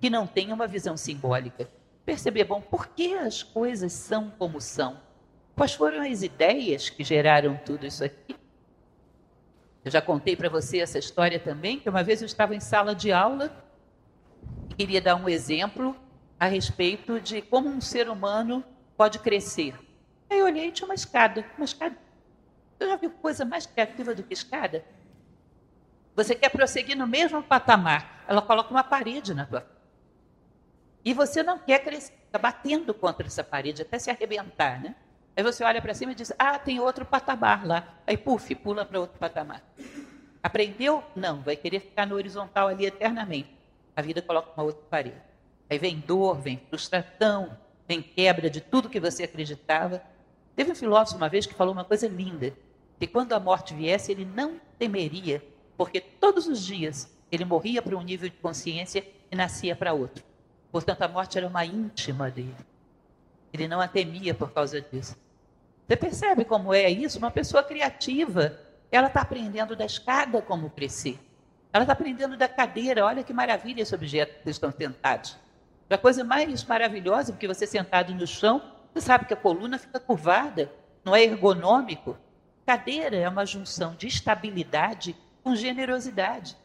[0.00, 1.68] que não tenha uma visão simbólica.
[2.04, 4.98] Perceber, bom, por que as coisas são como são?
[5.54, 8.34] Quais foram as ideias que geraram tudo isso aqui?
[9.84, 12.94] Eu já contei para você essa história também, que uma vez eu estava em sala
[12.94, 13.52] de aula
[14.70, 15.96] e queria dar um exemplo
[16.38, 18.64] a respeito de como um ser humano
[18.96, 19.74] pode crescer.
[20.28, 21.96] Aí eu olhei e tinha uma escada, uma escada
[22.80, 24.82] você já viu coisa mais criativa do que escada?
[26.20, 29.66] Você quer prosseguir no mesmo patamar, ela coloca uma parede na tua
[31.02, 34.94] E você não quer crescer, está batendo contra essa parede até se arrebentar, né?
[35.34, 37.94] Aí você olha para cima e diz: Ah, tem outro patamar lá.
[38.06, 39.62] Aí, puf, pula para outro patamar.
[40.42, 41.02] Aprendeu?
[41.16, 43.56] Não, vai querer ficar no horizontal ali eternamente.
[43.96, 45.22] A vida coloca uma outra parede.
[45.70, 47.56] Aí vem dor, vem frustração,
[47.88, 50.02] vem quebra de tudo que você acreditava.
[50.54, 52.52] Teve um filósofo uma vez que falou uma coisa linda
[52.98, 55.42] que quando a morte viesse, ele não temeria,
[55.80, 60.22] porque todos os dias ele morria para um nível de consciência e nascia para outro.
[60.70, 62.54] Portanto, a morte era uma íntima dele.
[63.50, 65.16] Ele não a temia por causa disso.
[65.88, 67.16] Você percebe como é isso?
[67.16, 68.60] Uma pessoa criativa,
[68.92, 71.18] ela está aprendendo da escada como crescer.
[71.72, 73.06] Ela está aprendendo da cadeira.
[73.06, 75.38] Olha que maravilha esse objeto que vocês estão sentados.
[75.88, 78.60] A coisa mais maravilhosa, porque você sentado no chão,
[78.92, 80.70] você sabe que a coluna fica curvada,
[81.02, 82.18] não é ergonômico.
[82.66, 86.56] Cadeira é uma junção de estabilidade com generosidade.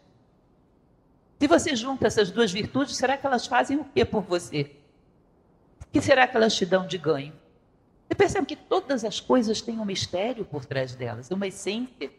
[1.40, 4.72] Se você junta essas duas virtudes, será que elas fazem o que por você?
[5.82, 7.34] O que será que elas te dão de ganho?
[8.08, 12.12] Você percebe que todas as coisas têm um mistério por trás delas, uma essência.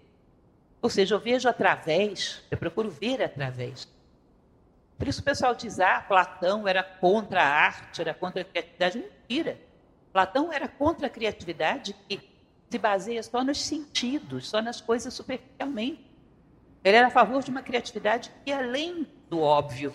[0.82, 3.88] Ou seja, eu vejo através, eu procuro ver através.
[4.98, 8.98] Por isso o pessoal diz, ah, Platão era contra a arte, era contra a criatividade.
[8.98, 9.58] Mentira.
[10.12, 12.20] Platão era contra a criatividade que
[12.70, 16.05] se baseia só nos sentidos, só nas coisas superficialmente.
[16.86, 19.92] Ele era a favor de uma criatividade que além do óbvio,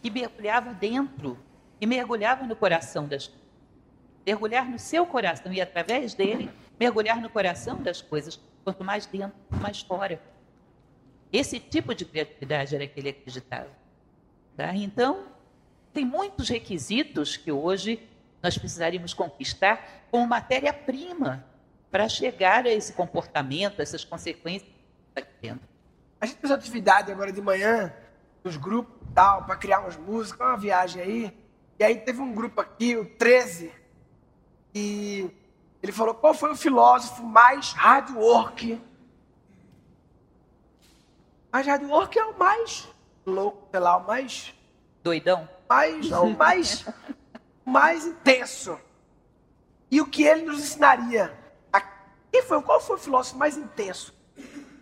[0.00, 1.38] que mergulhava dentro,
[1.78, 3.44] que mergulhava no coração das coisas.
[4.24, 6.50] Mergulhar no seu coração e através dele
[6.80, 8.40] mergulhar no coração das coisas.
[8.64, 10.18] Quanto mais dentro, mais fora.
[11.30, 13.68] Esse tipo de criatividade era que ele acreditava.
[14.56, 14.74] Tá?
[14.74, 15.26] Então,
[15.92, 18.08] tem muitos requisitos que hoje
[18.42, 21.44] nós precisaríamos conquistar como matéria-prima
[21.90, 24.72] para chegar a esse comportamento, a essas consequências
[25.14, 25.75] está tendo.
[26.20, 27.92] A gente fez atividade agora de manhã,
[28.42, 31.38] nos grupos tal, para criar umas músicas, uma viagem aí.
[31.78, 33.72] E aí teve um grupo aqui, o 13,
[34.74, 35.30] e
[35.82, 38.80] ele falou qual foi o filósofo mais hard work.
[41.50, 42.88] Mas hard work é o mais
[43.24, 44.54] louco, sei lá, o mais.
[45.02, 45.48] Doidão?
[45.68, 46.86] Mais, não, o mais,
[47.64, 48.78] mais intenso.
[49.90, 51.32] E o que ele nos ensinaria?
[52.32, 54.14] Quem foi, qual foi o filósofo mais intenso?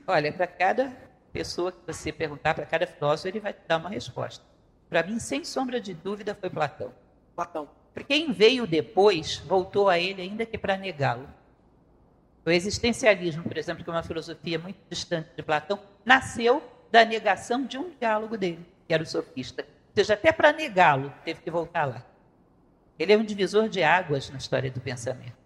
[0.07, 1.04] Olha, para cada
[1.35, 4.45] pessoa que você perguntar, para cada filósofo, ele vai te dar uma resposta.
[4.89, 6.93] Para mim, sem sombra de dúvida, foi Platão.
[7.35, 7.69] Platão.
[8.07, 11.29] Quem veio depois voltou a ele ainda que para negá-lo.
[12.47, 17.67] O existencialismo, por exemplo, que é uma filosofia muito distante de Platão, nasceu da negação
[17.67, 19.63] de um diálogo dele, que era o sofista.
[19.63, 22.07] Ou seja, até para negá-lo, teve que voltar lá.
[22.97, 25.37] Ele é um divisor de águas na história do pensamento.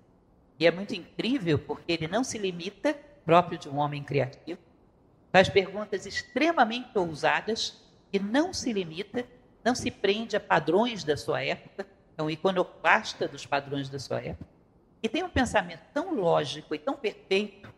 [0.59, 4.68] E é muito incrível porque ele não se limita, próprio de um homem criativo,
[5.33, 9.27] faz perguntas extremamente ousadas e não se limita,
[9.65, 11.87] não se prende a padrões da sua época,
[12.17, 14.51] é um iconoclasta dos padrões da sua época.
[15.03, 17.73] E tem um pensamento tão lógico e tão perfeito.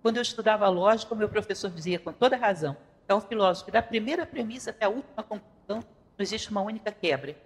[0.00, 2.76] Quando eu estudava lógica, o meu professor dizia com toda razão:
[3.08, 6.92] é um filósofo que da primeira premissa até a última conclusão não existe uma única
[6.92, 7.36] quebra.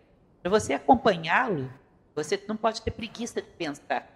[0.42, 1.72] Para você acompanhá-lo,
[2.14, 4.06] você não pode ter preguiça de pensar.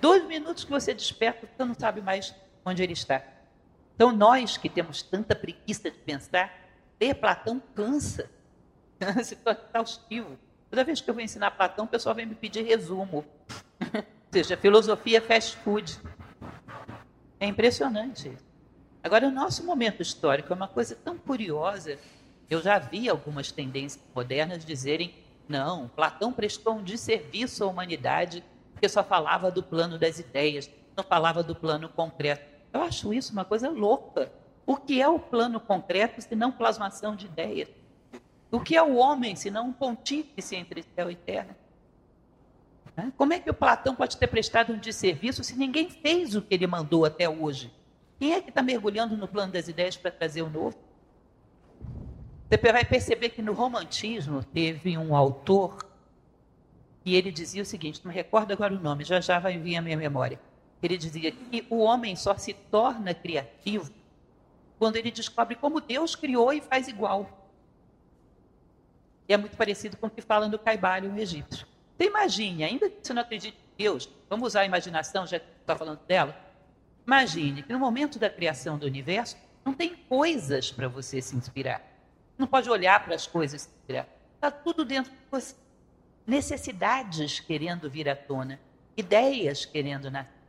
[0.00, 3.22] Dois minutos que você desperta, você não sabe mais onde ele está.
[3.94, 6.52] Então, nós que temos tanta preguiça de pensar,
[7.00, 8.30] ler Platão cansa.
[9.22, 10.38] Se torna exaustivo.
[10.70, 13.24] Toda vez que eu vou ensinar Platão, o pessoal vem me pedir resumo.
[13.94, 16.00] Ou seja, filosofia fast food.
[17.38, 18.32] É impressionante.
[19.02, 21.98] Agora, o nosso momento histórico é uma coisa tão curiosa.
[22.48, 25.14] Eu já vi algumas tendências modernas dizerem:
[25.48, 28.44] não, Platão prestou um desserviço à humanidade
[28.82, 32.51] porque só falava do plano das ideias, não falava do plano concreto.
[32.72, 34.32] Eu acho isso uma coisa louca.
[34.64, 37.68] O que é o plano concreto se não plasmação de ideias?
[38.50, 41.56] O que é o homem, se não um pontífice entre céu e terra?
[42.96, 43.12] Né?
[43.16, 46.54] Como é que o Platão pode ter prestado um desserviço se ninguém fez o que
[46.54, 47.72] ele mandou até hoje?
[48.18, 50.76] Quem é que está mergulhando no plano das ideias para trazer o novo?
[52.48, 55.78] Você vai perceber que no romantismo teve um autor
[57.04, 59.76] e ele dizia o seguinte, não me recordo agora o nome, já já vai vir
[59.76, 60.38] a minha memória.
[60.82, 63.92] Ele dizia que o homem só se torna criativo
[64.78, 67.48] quando ele descobre como Deus criou e faz igual.
[69.28, 71.66] E é muito parecido com o que fala no Caibalho, o egípcio.
[71.96, 75.46] Você imagine, ainda que você não acredite em Deus, vamos usar a imaginação, já que
[75.60, 76.36] está falando dela.
[77.06, 81.80] Imagine que no momento da criação do universo, não tem coisas para você se inspirar.
[82.36, 84.08] Não pode olhar para as coisas e se inspirar.
[84.34, 85.54] Está tudo dentro de você.
[86.26, 88.58] Necessidades querendo vir à tona,
[88.96, 90.41] ideias querendo nascer.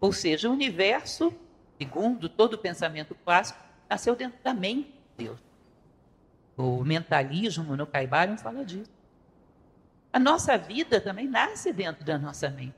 [0.00, 1.32] Ou seja, o universo,
[1.76, 3.58] segundo todo o pensamento clássico,
[3.88, 5.38] nasceu dentro da mente de Deus.
[6.56, 8.90] O mentalismo no Caibalion fala disso.
[10.12, 12.74] A nossa vida também nasce dentro da nossa mente.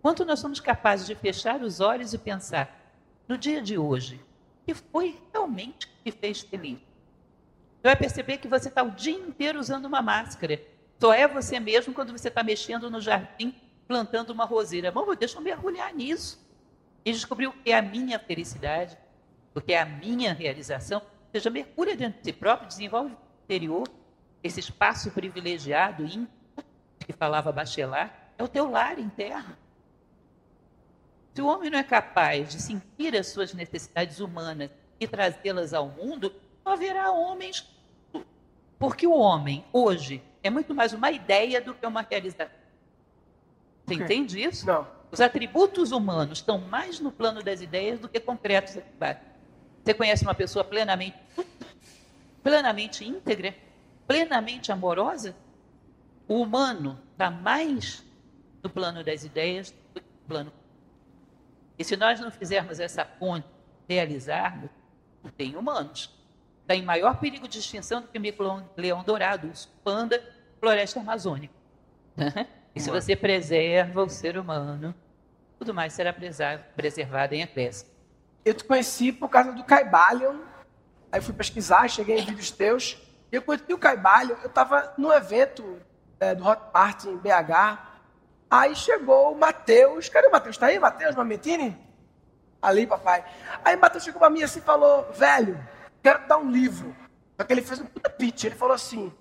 [0.00, 2.80] Quanto nós somos capazes de fechar os olhos e pensar,
[3.28, 6.78] no dia de hoje, o que foi realmente que fez feliz?
[6.78, 10.60] Você vai perceber que você está o dia inteiro usando uma máscara.
[11.00, 13.54] Só é você mesmo quando você está mexendo no jardim,
[13.86, 14.90] plantando uma roseira.
[14.90, 16.41] Bom, deixa eu mergulhar nisso.
[17.04, 18.96] E descobrir o que é a minha felicidade,
[19.54, 23.88] o que é a minha realização seja, mergulha dentro de si próprio, desenvolve interior,
[24.42, 26.28] esse espaço privilegiado, íntimo,
[27.00, 29.56] que falava Bachelard, é o teu lar interno.
[31.34, 35.88] Se o homem não é capaz de sentir as suas necessidades humanas e trazê-las ao
[35.88, 36.32] mundo,
[36.64, 37.66] não haverá homens.
[38.78, 42.54] Porque o homem, hoje, é muito mais uma ideia do que uma realização.
[43.86, 44.04] Você okay.
[44.04, 44.66] entende isso?
[44.66, 44.86] Não.
[45.12, 48.78] Os atributos humanos estão mais no plano das ideias do que concretos.
[49.84, 51.18] Você conhece uma pessoa plenamente,
[52.42, 53.54] plenamente íntegra,
[54.06, 55.36] plenamente amorosa?
[56.26, 58.02] O humano está mais
[58.62, 60.52] no plano das ideias do que no plano.
[61.78, 63.46] E se nós não fizermos essa ponte,
[63.86, 64.70] realizarmos,
[65.22, 66.08] não tem humanos.
[66.62, 70.24] Está em maior perigo de extinção do que o leão dourado, o panda,
[70.58, 71.52] floresta amazônica.
[72.74, 74.94] E se você preserva o ser humano,
[75.58, 77.90] tudo mais será preservado em acréscimo.
[78.44, 80.38] Eu te conheci por causa do Caibalion.
[81.10, 82.98] Aí fui pesquisar, cheguei em vídeos teus.
[83.30, 84.36] E eu conheci o Caibalion.
[84.42, 85.78] Eu estava num evento
[86.18, 87.78] é, do Hotmart em BH.
[88.50, 90.08] Aí chegou o Matheus.
[90.08, 90.56] Cadê o Matheus?
[90.56, 91.78] Está aí, Matheus Mametini?
[92.62, 93.24] ali, papai.
[93.64, 95.60] Aí Mateus chegou para mim assim e falou, velho,
[96.00, 96.94] quero dar um livro.
[97.36, 98.44] Só que ele fez um puta pitch.
[98.44, 99.12] Ele falou assim,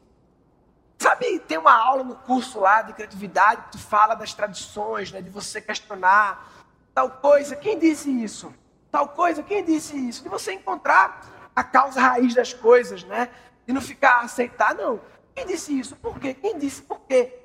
[1.02, 5.30] sabe, tem uma aula no curso lá de criatividade que fala das tradições, né, de
[5.30, 6.50] você questionar
[6.94, 7.56] tal coisa.
[7.56, 8.54] Quem disse isso?
[8.92, 10.24] Tal coisa, quem disse isso?
[10.24, 13.30] De você encontrar a causa raiz das coisas, né?
[13.68, 15.00] E não ficar aceitar, não.
[15.34, 15.96] Quem disse isso?
[15.96, 16.34] Por quê?
[16.34, 17.40] Quem disse por quê?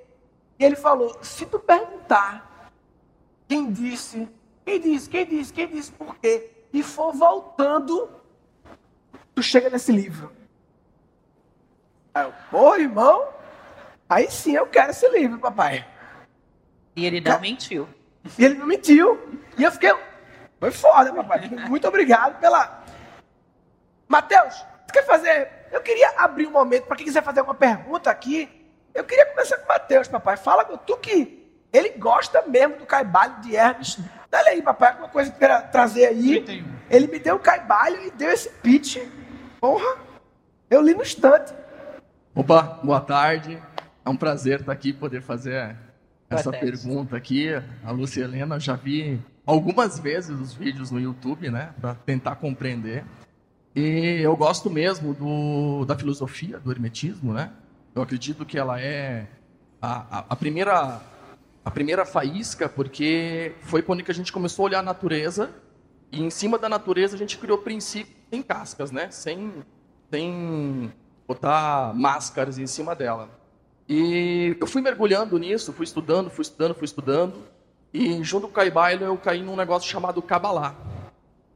[0.58, 2.70] E ele falou: se tu perguntar
[3.46, 4.28] quem disse,
[4.64, 8.10] quem disse, quem disse, quem disse por quê, e for voltando,
[9.34, 10.32] tu chega nesse livro.
[12.12, 13.35] Aí eu, pô, irmão,
[14.08, 15.86] aí sim eu quero esse livro, papai.
[16.94, 17.88] E ele não mentiu.
[18.38, 19.40] E ele não mentiu.
[19.58, 19.94] E eu fiquei.
[20.58, 21.48] Foi foda, papai.
[21.68, 22.84] Muito obrigado pela.
[24.08, 25.50] Mateus, você quer fazer.
[25.70, 28.48] Eu queria abrir um momento para quem quiser fazer alguma pergunta aqui.
[28.94, 30.36] Eu queria começar com o Mateus, papai.
[30.36, 33.98] Fala com tu que ele gosta mesmo do caibalho de Hermes.
[34.30, 36.44] Dá aí, papai, alguma coisa que queira trazer aí.
[36.88, 38.98] Ele me deu o caibalho e deu esse pitch.
[39.60, 39.98] Porra,
[40.70, 41.52] eu li no instante.
[42.34, 43.62] Opa, boa tarde.
[44.06, 45.76] É um prazer estar aqui poder fazer
[46.30, 47.48] essa pergunta aqui.
[47.84, 53.04] A Lúcia Helena, já vi algumas vezes os vídeos no YouTube, né, para tentar compreender.
[53.74, 57.50] E eu gosto mesmo do, da filosofia do hermetismo, né?
[57.96, 59.26] Eu acredito que ela é
[59.82, 61.00] a, a, a, primeira
[61.64, 65.50] a primeira faísca, porque foi quando que a gente começou a olhar a natureza
[66.12, 69.10] e em cima da natureza a gente criou princípios sem cascas, né?
[69.10, 69.52] Sem,
[70.12, 70.92] sem
[71.26, 73.35] botar máscaras em cima dela.
[73.88, 77.34] E eu fui mergulhando nisso, fui estudando, fui estudando, fui estudando.
[77.92, 80.74] E junto com o Caibalion eu caí num negócio chamado Kabbalah,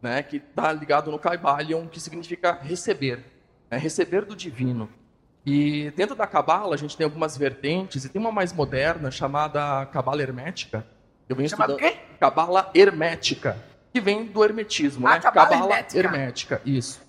[0.00, 0.22] né?
[0.22, 3.24] que está ligado no Caibalion, que significa receber,
[3.70, 3.76] né?
[3.76, 4.88] receber do divino.
[5.44, 9.86] E dentro da Cabala a gente tem algumas vertentes, e tem uma mais moderna chamada
[9.86, 10.86] Cabala Hermética.
[11.28, 11.92] Eu venho Chamado estudando...
[11.92, 11.98] quê?
[12.18, 13.56] Cabala Hermética,
[13.92, 15.20] que vem do hermetismo, ah, né?
[15.20, 15.98] Cabala Hermética.
[15.98, 17.00] Hermética, isso.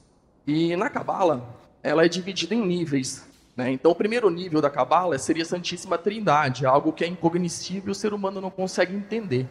[0.47, 3.27] E na Cabala, ela é dividida em níveis.
[3.55, 3.71] Né?
[3.71, 7.91] Então, o primeiro nível da Cabala seria a Santíssima Trindade, algo que é incognoscível e
[7.91, 9.47] o ser humano não consegue entender.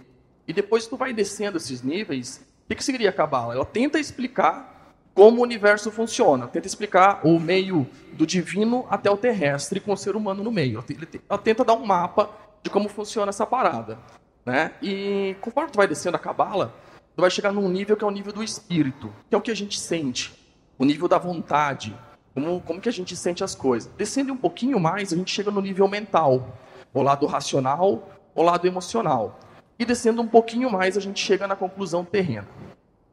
[0.47, 3.55] E depois tu vai descendo esses níveis, o que, seria a Cabala?
[3.55, 6.47] Ela tenta explicar como o universo funciona.
[6.47, 10.83] Tenta explicar o meio do divino até o terrestre com o ser humano no meio.
[11.29, 12.31] Ela tenta dar um mapa
[12.63, 13.99] de como funciona essa parada.
[14.45, 14.73] Né?
[14.81, 16.75] E conforme tu vai descendo a cabala,
[17.15, 19.51] tu vai chegar num nível que é o nível do espírito, que é o que
[19.51, 20.33] a gente sente,
[20.79, 21.95] o nível da vontade,
[22.35, 23.91] como, como que a gente sente as coisas.
[23.97, 26.57] Descendo um pouquinho mais, a gente chega no nível mental,
[26.93, 29.39] o lado racional, o lado emocional.
[29.79, 32.49] E descendo um pouquinho mais, a gente chega na conclusão terrena.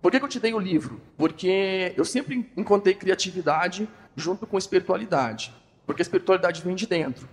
[0.01, 1.01] Por que, que eu te dei o livro?
[1.17, 5.53] Porque eu sempre encontrei criatividade junto com espiritualidade.
[5.85, 7.27] Porque a espiritualidade vem de dentro.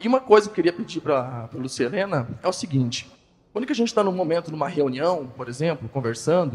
[0.00, 3.10] E uma coisa que eu queria pedir para a Luciana é o seguinte:
[3.52, 6.54] quando que a gente está num momento, numa reunião, por exemplo, conversando,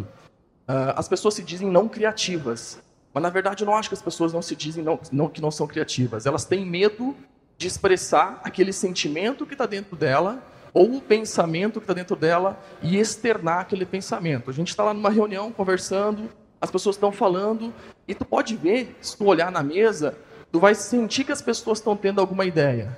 [0.68, 2.82] uh, as pessoas se dizem não criativas.
[3.18, 5.42] Mas na verdade eu não acho que as pessoas não se dizem não, não, que
[5.42, 6.28] não são criativas.
[6.28, 7.18] Elas têm medo
[7.58, 10.40] de expressar aquele sentimento que está dentro dela
[10.72, 14.52] ou o pensamento que está dentro dela e externar aquele pensamento.
[14.52, 16.30] A gente está lá numa reunião conversando,
[16.62, 17.74] as pessoas estão falando
[18.08, 20.16] e tu pode ver, se tu olhar na mesa,
[20.52, 22.96] tu vai sentir que as pessoas estão tendo alguma ideia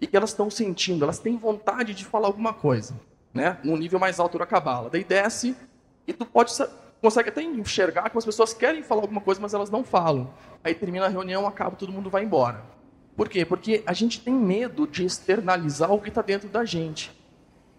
[0.00, 2.98] e que elas estão sentindo, elas têm vontade de falar alguma coisa,
[3.32, 3.56] né?
[3.62, 4.90] Num nível mais alto da cabala.
[4.90, 5.54] Daí desce
[6.08, 6.50] e tu pode
[7.00, 10.32] consegue até enxergar que as pessoas querem falar alguma coisa, mas elas não falam.
[10.62, 12.62] Aí termina a reunião, acaba, todo mundo vai embora.
[13.16, 13.44] Por quê?
[13.44, 17.12] Porque a gente tem medo de externalizar o que está dentro da gente.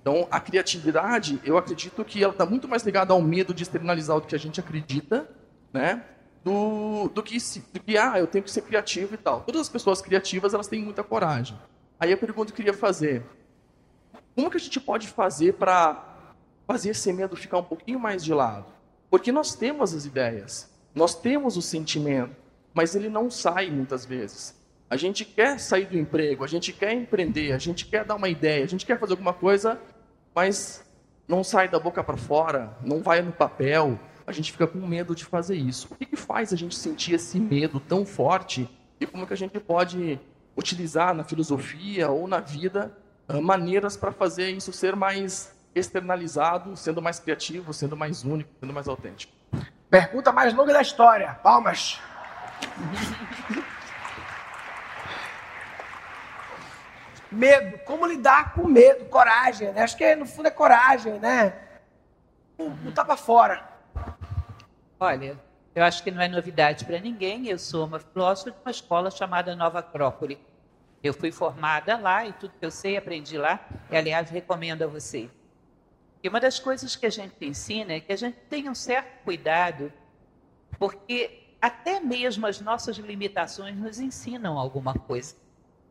[0.01, 4.17] Então, a criatividade, eu acredito que ela está muito mais ligada ao medo de externalizar
[4.17, 5.29] o que a gente acredita,
[5.71, 6.03] né?
[6.43, 7.37] Do, do, que,
[7.71, 9.41] do que, ah, eu tenho que ser criativo e tal.
[9.41, 11.57] Todas as pessoas criativas, elas têm muita coragem.
[11.99, 13.23] Aí a pergunta que eu queria fazer,
[14.35, 16.03] como que a gente pode fazer para
[16.65, 18.65] fazer esse medo ficar um pouquinho mais de lado?
[19.11, 22.33] Porque nós temos as ideias, nós temos o sentimento,
[22.73, 24.55] mas ele não sai muitas vezes.
[24.89, 28.29] A gente quer sair do emprego, a gente quer empreender, a gente quer dar uma
[28.29, 29.77] ideia, a gente quer fazer alguma coisa,
[30.33, 30.81] mas
[31.27, 33.99] não sai da boca para fora, não vai no papel.
[34.25, 35.89] A gente fica com medo de fazer isso.
[35.91, 39.37] O que, que faz a gente sentir esse medo tão forte e como que a
[39.37, 40.17] gente pode
[40.55, 42.95] utilizar na filosofia ou na vida
[43.27, 48.73] ah, maneiras para fazer isso ser mais externalizado, sendo mais criativo, sendo mais único, sendo
[48.73, 49.33] mais autêntico?
[49.89, 51.33] Pergunta mais longa da história.
[51.43, 51.99] Palmas.
[57.31, 57.77] Medo.
[57.79, 59.05] Como lidar com medo?
[59.05, 59.83] Coragem, né?
[59.83, 61.53] Acho que no fundo é coragem, né?
[62.57, 63.69] Botar para fora.
[64.99, 65.39] Olha,
[65.73, 67.47] eu acho que não é novidade para ninguém.
[67.47, 70.39] Eu sou uma filósofa de uma escola chamada Nova Acrópole.
[71.03, 73.59] Eu fui formada lá e tudo que eu sei aprendi lá.
[73.89, 75.29] E, aliás, recomendo a você.
[76.23, 79.23] E uma das coisas que a gente ensina é que a gente tenha um certo
[79.23, 79.91] cuidado,
[80.77, 85.35] porque até mesmo as nossas limitações nos ensinam alguma coisa.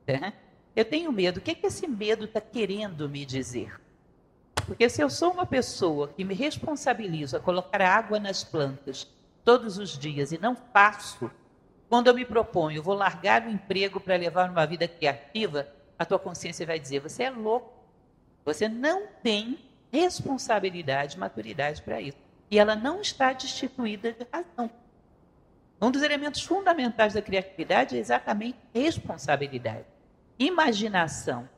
[0.06, 0.32] Né?
[0.74, 1.38] Eu tenho medo.
[1.38, 3.80] O que, é que esse medo está querendo me dizer?
[4.66, 9.06] Porque se eu sou uma pessoa que me responsabilizo a colocar água nas plantas
[9.44, 11.30] todos os dias e não faço,
[11.88, 15.66] quando eu me proponho, vou largar o emprego para levar uma vida criativa,
[15.98, 17.72] a tua consciência vai dizer: você é louco.
[18.44, 19.58] Você não tem
[19.92, 22.18] responsabilidade, maturidade para isso.
[22.50, 24.70] E ela não está destituída de razão.
[25.80, 29.86] Um dos elementos fundamentais da criatividade é exatamente responsabilidade.
[30.38, 31.48] Imaginação.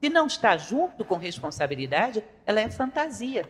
[0.00, 3.48] Se não está junto com responsabilidade, ela é fantasia.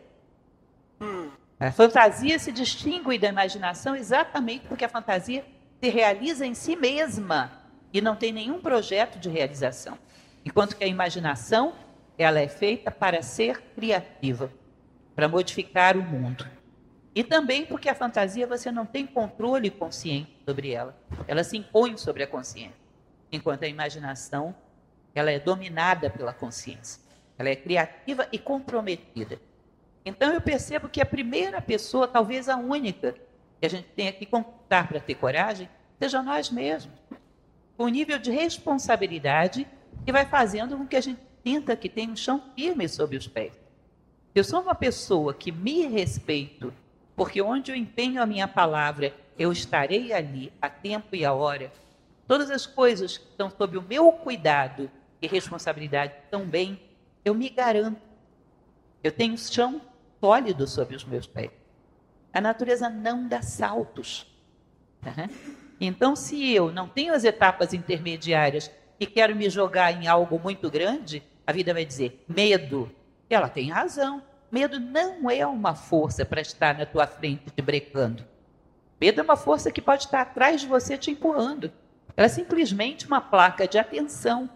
[1.01, 1.31] Hum.
[1.59, 5.45] A fantasia se distingue da imaginação exatamente porque a fantasia
[5.81, 7.63] se realiza em si mesma
[7.93, 9.99] e não tem nenhum projeto de realização.
[10.45, 11.75] Enquanto que a imaginação,
[12.19, 14.51] ela é feita para ser criativa,
[15.15, 16.47] para modificar o mundo.
[17.15, 20.95] E também porque a fantasia você não tem controle consciente sobre ela.
[21.27, 22.77] Ela se impõe sobre a consciência.
[23.33, 24.55] Enquanto a imaginação,
[25.15, 27.01] ela é dominada pela consciência.
[27.39, 29.41] Ela é criativa e comprometida.
[30.05, 33.15] Então eu percebo que a primeira pessoa, talvez a única,
[33.59, 36.95] que a gente tenha que contar para ter coragem, seja nós mesmos.
[37.77, 39.67] Com o nível de responsabilidade
[40.05, 43.29] que vai fazendo com que a gente sinta que tem um chão firme sob os
[43.29, 43.53] pés.
[44.35, 46.75] Eu sou uma pessoa que me respeito
[47.15, 51.73] porque onde eu empenho a minha palavra, eu estarei ali a tempo e a hora.
[52.27, 54.91] Todas as coisas que estão sob o meu cuidado
[55.23, 56.81] e responsabilidade também,
[57.25, 58.01] eu me garanto.
[59.05, 59.81] Eu tenho chão
[60.19, 61.53] sólido sob os meus pés.
[62.33, 64.27] A natureza não dá saltos.
[65.81, 68.69] Então, se eu não tenho as etapas intermediárias
[68.99, 72.91] e quero me jogar em algo muito grande, a vida vai dizer medo.
[73.31, 74.23] Ela tem razão.
[74.51, 78.25] Medo não é uma força para estar na tua frente te brecando.
[79.01, 81.71] Medo é uma força que pode estar atrás de você te empurrando.
[82.17, 84.49] Ela é simplesmente uma placa de atenção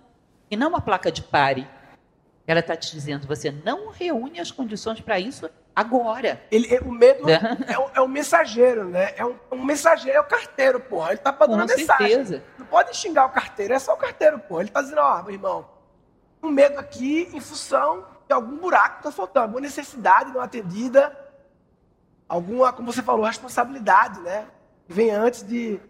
[0.51, 1.68] e não uma placa de pare.
[2.47, 6.43] Ela está te dizendo: você não reúne as condições para isso agora.
[6.51, 9.12] Ele, o medo é, o, é um mensageiro, né?
[9.16, 11.11] É um, um, mensageiro, é o carteiro, porra.
[11.11, 12.09] Ele está mandando Com mensagem.
[12.09, 12.43] Certeza.
[12.59, 14.62] Não pode xingar o carteiro, é só o carteiro, porra.
[14.62, 15.70] Ele está dizendo: ó, oh, meu irmão,
[16.43, 21.16] um medo aqui em função de algum buraco que está faltando, alguma necessidade não atendida,
[22.28, 24.47] alguma, como você falou, responsabilidade, né?
[24.88, 25.80] Vem antes de.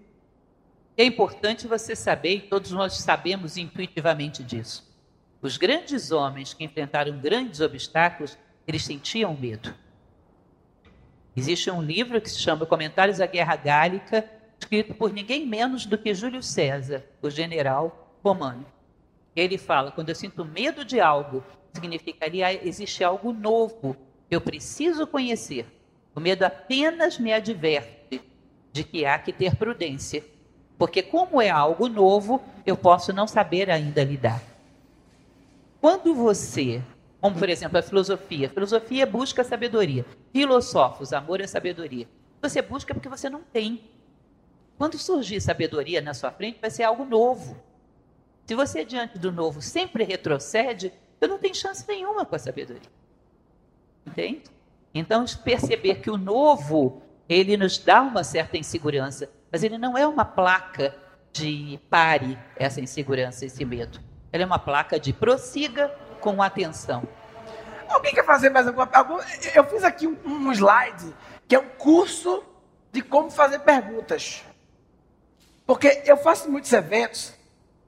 [0.96, 4.88] É importante você saber, e todos nós sabemos intuitivamente disso.
[5.40, 8.36] Os grandes homens que enfrentaram grandes obstáculos,
[8.66, 9.74] eles sentiam medo.
[11.34, 14.28] Existe um livro que se chama Comentários à Guerra Gálica,
[14.58, 18.66] escrito por ninguém menos do que Júlio César, o general romano.
[19.34, 23.96] Ele fala: quando eu sinto medo de algo, significaria existe algo novo
[24.28, 25.66] que eu preciso conhecer.
[26.14, 28.20] O medo apenas me adverte
[28.72, 30.24] de que há que ter prudência,
[30.78, 34.42] porque como é algo novo, eu posso não saber ainda lidar.
[35.80, 36.82] Quando você,
[37.20, 42.06] como por exemplo a filosofia, a filosofia busca sabedoria, filosofos, amor é sabedoria.
[42.42, 43.82] Você busca porque você não tem.
[44.78, 47.56] Quando surgir sabedoria na sua frente, vai ser algo novo.
[48.50, 52.90] Se você diante do novo sempre retrocede, eu não tenho chance nenhuma com a sabedoria.
[54.04, 54.42] Entende?
[54.92, 60.04] Então, perceber que o novo, ele nos dá uma certa insegurança, mas ele não é
[60.04, 60.92] uma placa
[61.32, 64.00] de pare essa insegurança, esse medo.
[64.32, 65.86] Ela é uma placa de prossiga
[66.20, 67.04] com atenção.
[67.88, 69.24] Alguém quer fazer mais alguma pergunta?
[69.54, 71.14] Eu fiz aqui um, um slide
[71.46, 72.42] que é um curso
[72.90, 74.42] de como fazer perguntas.
[75.64, 77.38] Porque eu faço muitos eventos.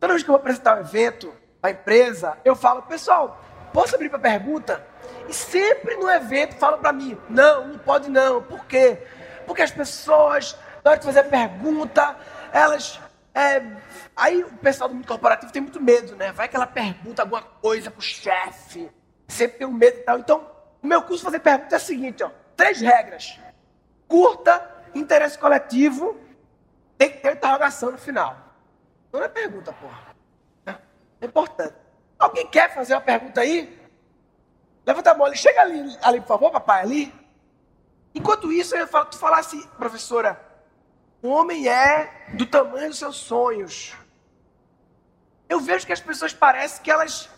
[0.03, 1.33] Toda vez que eu vou apresentar um evento,
[1.63, 3.41] a empresa, eu falo, pessoal,
[3.73, 4.85] posso abrir para pergunta?
[5.29, 8.43] E sempre no evento falam para mim, não, não pode não.
[8.43, 8.99] Por quê?
[9.47, 12.17] Porque as pessoas, na hora de fazer a pergunta,
[12.53, 13.01] elas.
[13.33, 13.63] É,
[14.17, 16.33] aí o pessoal do mundo corporativo tem muito medo, né?
[16.33, 18.91] Vai que ela pergunta alguma coisa pro chefe.
[19.29, 20.19] Sempre tem um medo e tal.
[20.19, 20.51] Então,
[20.83, 22.31] o meu curso fazer pergunta é o seguinte, ó.
[22.57, 23.39] Três regras.
[24.09, 26.21] Curta, interesse coletivo,
[26.99, 28.52] tem que ter interrogação no final.
[29.13, 30.17] Não é pergunta, porra.
[31.21, 31.75] É importante.
[32.19, 33.81] Alguém quer fazer uma pergunta aí?
[34.87, 35.37] Levanta a mão ali.
[35.37, 37.15] Chega ali, ali, por favor, papai, ali.
[38.15, 40.41] Enquanto isso, eu falo, tu falasse, professora,
[41.23, 43.95] o homem é do tamanho dos seus sonhos.
[45.49, 47.29] Eu vejo que as pessoas parecem que elas.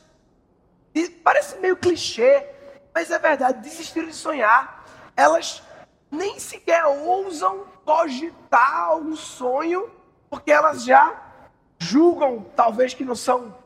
[1.24, 2.48] Parece meio clichê,
[2.94, 4.84] mas é verdade, desistiram de sonhar.
[5.16, 5.62] Elas
[6.10, 9.90] nem sequer ousam cogitar um sonho,
[10.30, 11.23] porque elas já
[11.84, 13.56] julgam, talvez, que não são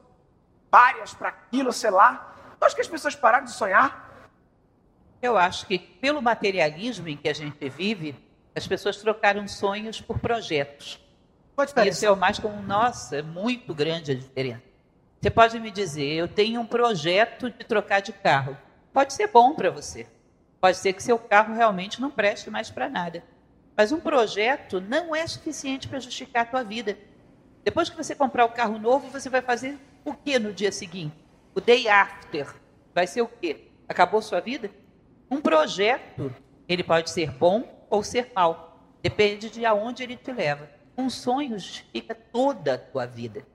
[0.70, 2.34] párias para aquilo, sei lá.
[2.58, 4.06] Tu acha que as pessoas pararam de sonhar?
[5.22, 8.14] Eu acho que, pelo materialismo em que a gente vive,
[8.54, 11.00] as pessoas trocaram sonhos por projetos.
[11.86, 12.62] Isso é o mais comum.
[12.62, 14.62] Nossa, é muito grande a diferença.
[15.20, 18.56] Você pode me dizer, eu tenho um projeto de trocar de carro.
[18.92, 20.06] Pode ser bom para você.
[20.60, 23.24] Pode ser que seu carro realmente não preste mais para nada.
[23.76, 26.96] Mas um projeto não é suficiente para justificar a tua vida.
[27.68, 31.14] Depois que você comprar o carro novo, você vai fazer o que no dia seguinte?
[31.54, 32.46] O day after.
[32.94, 33.68] Vai ser o quê?
[33.86, 34.70] Acabou sua vida?
[35.30, 36.34] Um projeto,
[36.66, 38.82] ele pode ser bom ou ser mal.
[39.02, 40.66] Depende de aonde ele te leva.
[40.96, 43.46] Um sonho justifica toda a tua vida.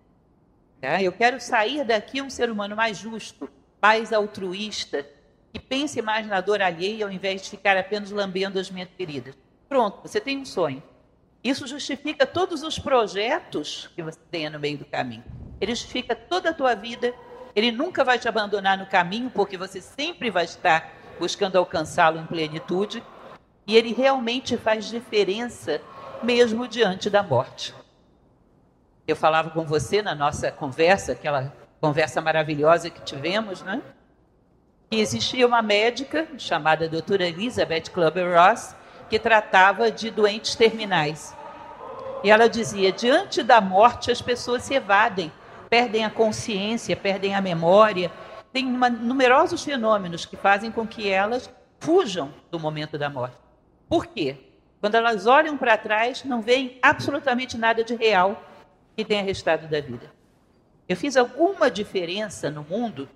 [0.80, 1.02] Tá?
[1.02, 3.50] Eu quero sair daqui um ser humano mais justo,
[3.82, 5.08] mais altruísta,
[5.52, 9.36] que pense mais na dor alheia ao invés de ficar apenas lambendo as minhas feridas.
[9.68, 10.84] Pronto, você tem um sonho.
[11.44, 15.24] Isso justifica todos os projetos que você tenha no meio do caminho.
[15.60, 17.14] Ele justifica toda a tua vida.
[17.54, 20.90] Ele nunca vai te abandonar no caminho, porque você sempre vai estar
[21.20, 23.04] buscando alcançá-lo em plenitude.
[23.68, 25.82] E ele realmente faz diferença
[26.24, 27.74] mesmo diante da morte.
[29.06, 33.82] Eu falava com você na nossa conversa, aquela conversa maravilhosa que tivemos, né?
[34.90, 38.74] Que existia uma médica chamada doutora Elizabeth Clubber-Ross
[39.14, 41.38] que tratava de doentes terminais.
[42.24, 45.32] E ela dizia: diante da morte, as pessoas se evadem,
[45.70, 48.12] perdem a consciência, perdem a memória.
[48.52, 51.48] Tem uma, numerosos fenômenos que fazem com que elas
[51.80, 53.38] fujam do momento da morte.
[53.88, 54.36] Por quê?
[54.82, 58.44] Quando elas olham para trás, não veem absolutamente nada de real
[58.98, 60.12] que tenha restado da vida.
[60.90, 63.08] Eu fiz alguma diferença no mundo?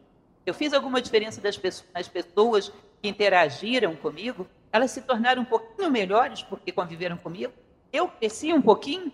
[0.46, 2.72] Eu fiz alguma diferença das pessoas, nas pessoas
[3.02, 4.48] que interagiram comigo?
[4.72, 7.54] Elas se tornaram um pouquinho melhores porque conviveram comigo?
[7.92, 9.12] Eu cresci um pouquinho?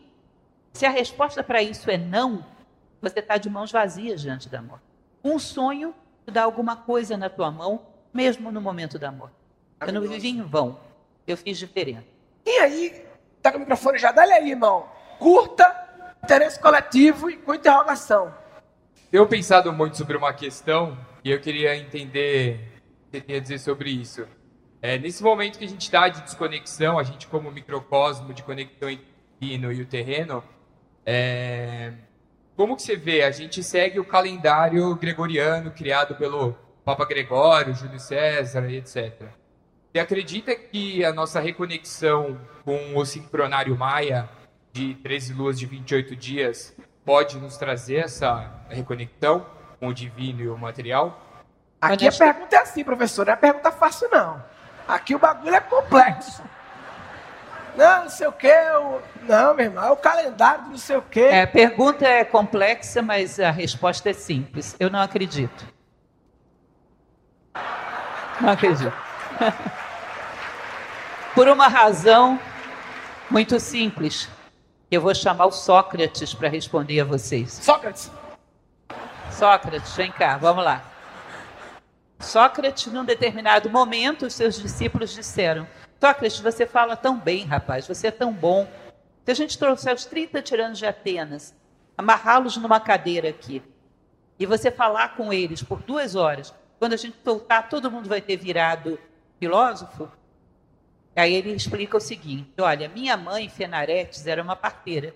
[0.73, 2.43] Se a resposta para isso é não,
[3.01, 4.83] você está de mãos vazias diante da morte.
[5.23, 5.93] Um sonho
[6.25, 9.35] te dá alguma coisa na tua mão, mesmo no momento da morte.
[9.81, 10.79] Eu não vivi em vão.
[11.27, 12.07] Eu fiz diferença.
[12.45, 13.05] E aí,
[13.41, 14.11] tá com o microfone já?
[14.11, 14.87] Dá aí, irmão.
[15.19, 15.65] Curta,
[16.23, 18.33] interesse coletivo e com interrogação.
[19.11, 23.39] Tenho pensado muito sobre uma questão e eu queria entender o que você tem a
[23.39, 24.27] dizer sobre isso.
[24.83, 28.89] É, nesse momento que a gente está de desconexão, a gente como microcosmo de conexão
[28.89, 30.43] entre o divino e o terreno,
[31.05, 31.93] é,
[32.53, 33.23] como que você vê?
[33.23, 36.53] A gente segue o calendário gregoriano criado pelo
[36.83, 39.21] Papa Gregório, Júlio César e etc.
[39.89, 44.27] Você acredita que a nossa reconexão com o sincronário maia
[44.73, 46.75] de 13 luas de 28 dias
[47.05, 49.45] pode nos trazer essa reconexão
[49.79, 51.21] com o divino e o material?
[51.79, 54.51] Aqui a pergunta é assim, professor, não é pergunta fácil não.
[54.87, 56.43] Aqui o bagulho é complexo.
[57.75, 58.47] Não, não sei o quê.
[58.47, 59.01] Eu...
[59.23, 61.21] Não, meu irmão, é o calendário do não sei o quê.
[61.21, 64.75] É, a pergunta é complexa, mas a resposta é simples.
[64.79, 65.65] Eu não acredito.
[68.39, 68.93] Não acredito.
[71.33, 72.39] Por uma razão
[73.29, 74.29] muito simples.
[74.91, 77.51] Eu vou chamar o Sócrates para responder a vocês.
[77.53, 78.11] Sócrates.
[79.31, 80.92] Sócrates, vem cá, vamos lá.
[82.25, 85.67] Sócrates, num determinado momento, os seus discípulos disseram:
[85.99, 88.67] Sócrates, você fala tão bem, rapaz, você é tão bom.
[89.25, 91.55] Se a gente trouxer os 30 tiranos de Atenas,
[91.97, 93.61] amarrá-los numa cadeira aqui,
[94.39, 98.21] e você falar com eles por duas horas, quando a gente soltar, todo mundo vai
[98.21, 98.99] ter virado
[99.39, 100.11] filósofo?
[101.15, 105.15] Aí ele explica o seguinte: olha, minha mãe, Fenaretes, era uma parteira.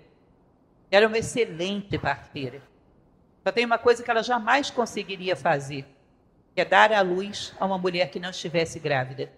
[0.90, 2.62] Era uma excelente parteira.
[3.44, 5.86] Só tem uma coisa que ela jamais conseguiria fazer,
[6.58, 9.30] que é dar à luz a uma mulher que não estivesse grávida.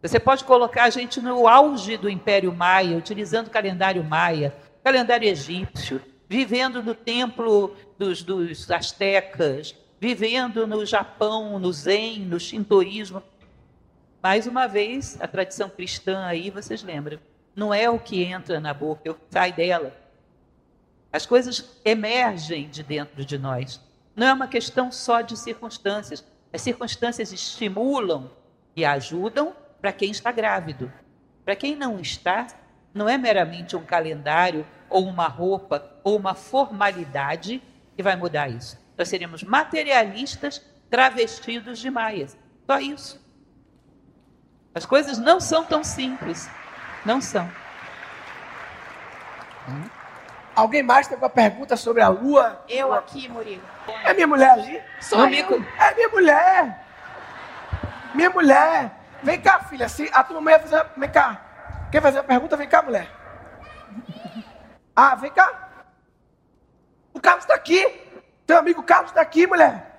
[0.00, 5.28] Você pode colocar a gente no auge do Império Maia, utilizando o calendário maia, calendário
[5.28, 13.22] egípcio, vivendo no templo dos, dos astecas, vivendo no Japão, no Zen, no Shintoísmo.
[14.22, 17.18] Mais uma vez, a tradição cristã aí, vocês lembram,
[17.54, 19.94] não é o que entra na boca, é o que sai dela.
[21.12, 23.89] As coisas emergem de dentro de nós.
[24.14, 26.24] Não é uma questão só de circunstâncias.
[26.52, 28.30] As circunstâncias estimulam
[28.74, 30.92] e ajudam para quem está grávido.
[31.44, 32.46] Para quem não está,
[32.92, 37.62] não é meramente um calendário ou uma roupa ou uma formalidade
[37.96, 38.78] que vai mudar isso.
[38.96, 42.36] Nós seremos materialistas travestidos de maias.
[42.66, 43.20] Só isso.
[44.74, 46.48] As coisas não são tão simples.
[47.04, 47.50] Não são.
[50.60, 52.62] Alguém mais tem uma pergunta sobre a lua?
[52.68, 53.62] Eu aqui, Murilo.
[54.04, 54.82] É minha mulher ali?
[55.00, 55.24] Sou eu.
[55.24, 56.86] É minha mulher.
[58.14, 58.92] Minha mulher.
[59.22, 59.88] Vem cá, filha.
[59.88, 60.86] Se a tua mãe vai fazer.
[60.98, 61.40] Vem cá.
[61.90, 62.58] Quer fazer a pergunta?
[62.58, 63.08] Vem cá, mulher.
[64.94, 65.70] Ah, vem cá.
[67.14, 67.82] O Carlos está aqui.
[68.46, 69.98] Teu amigo Carlos está aqui, mulher.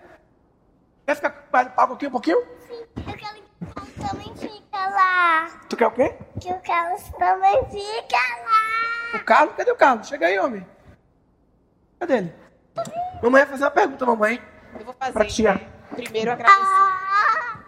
[1.08, 2.40] Quer ficar mais no palco aqui um pouquinho?
[2.68, 2.86] Sim.
[4.92, 5.50] lá.
[5.68, 6.16] Tu quer o quê?
[6.40, 8.61] Que o Carlos também fica lá.
[9.14, 9.56] O Carlos?
[9.56, 10.08] Cadê o Carlos?
[10.08, 10.66] Chega aí, homem.
[12.00, 12.36] Cadê ele?
[13.22, 14.42] Mamãe vai fazer uma pergunta, mamãe.
[14.80, 15.12] Eu vou fazer.
[15.14, 15.54] Pra tia.
[15.56, 15.68] né?
[15.96, 16.60] Primeiro agradecer.
[16.62, 17.60] Ah,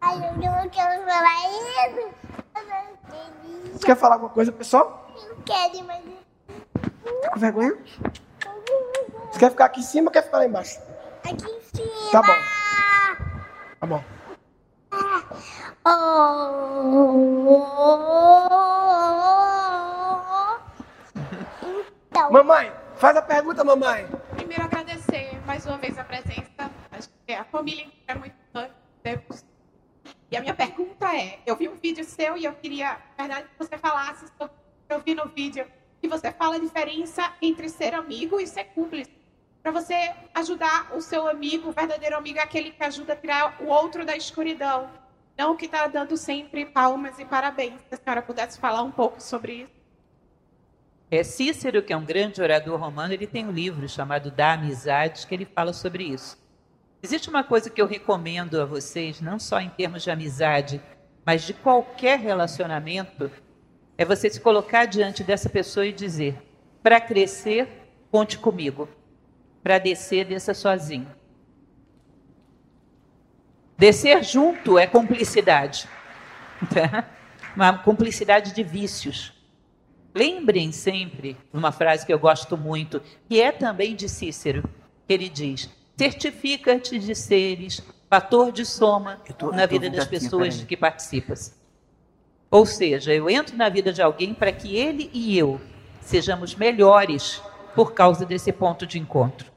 [0.00, 2.10] ai, eu não quero falar isso.
[2.54, 3.72] Não.
[3.72, 5.14] Você quer falar alguma coisa, pessoal?
[5.28, 6.02] Eu quero, mas...
[7.22, 7.78] Tá com vergonha?
[9.30, 10.80] Você quer ficar aqui em cima ou quer ficar lá embaixo?
[11.24, 12.10] Aqui em cima.
[12.10, 12.34] Tá bom.
[13.80, 14.04] Tá bom.
[15.86, 16.20] Oh.
[22.30, 24.06] Mamãe, faz a pergunta, mamãe.
[24.36, 26.70] Primeiro agradecer mais uma vez a presença.
[26.92, 29.44] Acho que a família é muito importante.
[30.30, 33.48] E a minha pergunta é: eu vi um vídeo seu e eu queria, na verdade,
[33.48, 34.54] que você falasse sobre.
[34.88, 35.66] Eu vi no vídeo
[36.00, 39.10] que você fala a diferença entre ser amigo e ser cúmplice.
[39.60, 43.60] Para você ajudar o seu amigo, o verdadeiro amigo é aquele que ajuda a tirar
[43.60, 44.88] o outro da escuridão.
[45.36, 47.80] Não o que está dando sempre palmas e parabéns.
[47.88, 49.79] Se a senhora pudesse falar um pouco sobre isso.
[51.10, 55.26] É Cícero, que é um grande orador romano, ele tem um livro chamado Da Amizade,
[55.26, 56.38] que ele fala sobre isso.
[57.02, 60.80] Existe uma coisa que eu recomendo a vocês, não só em termos de amizade,
[61.26, 63.28] mas de qualquer relacionamento,
[63.98, 66.40] é você se colocar diante dessa pessoa e dizer:
[66.82, 67.68] para crescer,
[68.10, 68.88] conte comigo.
[69.62, 71.10] Para descer, desça sozinho.
[73.76, 75.88] Descer junto é cumplicidade.
[76.74, 77.08] Tá?
[77.56, 79.39] Uma cumplicidade de vícios.
[80.14, 84.62] Lembrem sempre uma frase que eu gosto muito, que é também de Cícero,
[85.06, 90.66] que ele diz: certifica-te de seres fator de soma tô- na vida das pessoas peraí.
[90.66, 91.56] que participas.
[92.50, 95.60] Ou seja, eu entro na vida de alguém para que ele e eu
[96.00, 97.40] sejamos melhores
[97.76, 99.48] por causa desse ponto de encontro.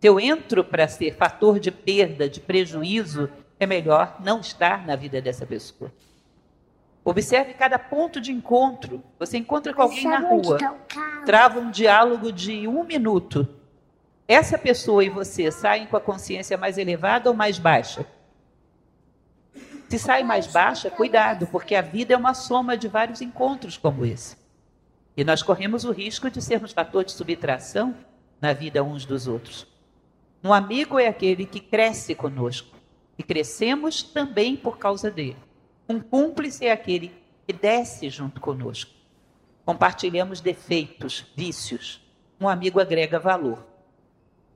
[0.00, 3.28] Se eu entro para ser fator de perda, de prejuízo,
[3.60, 5.92] é melhor não estar na vida dessa pessoa.
[7.04, 9.02] Observe cada ponto de encontro.
[9.18, 10.58] Você encontra com alguém na rua,
[11.26, 13.48] trava um diálogo de um minuto.
[14.28, 18.06] Essa pessoa e você saem com a consciência mais elevada ou mais baixa?
[19.88, 24.06] Se sai mais baixa, cuidado, porque a vida é uma soma de vários encontros como
[24.06, 24.36] esse.
[25.16, 27.94] E nós corremos o risco de sermos fator de subtração
[28.40, 29.66] na vida uns dos outros.
[30.42, 32.74] Um amigo é aquele que cresce conosco
[33.18, 35.36] e crescemos também por causa dele.
[35.92, 37.14] Um cúmplice é aquele
[37.46, 38.90] que desce junto conosco.
[39.62, 42.00] Compartilhamos defeitos, vícios.
[42.40, 43.62] Um amigo agrega valor.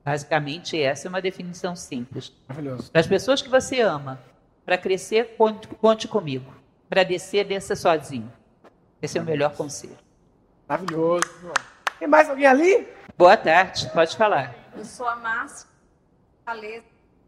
[0.02, 2.32] Basicamente, essa é uma definição simples.
[2.48, 2.90] Maravilhoso.
[2.90, 4.18] Para as pessoas que você ama,
[4.64, 6.54] para crescer, conte, conte comigo.
[6.88, 8.32] Para descer, desça sozinho.
[9.02, 9.98] Esse é o melhor conselho.
[10.66, 11.52] Maravilhoso.
[11.98, 12.88] Tem mais alguém ali?
[13.18, 14.54] Boa tarde, pode falar.
[14.74, 15.68] Eu sou a Márcia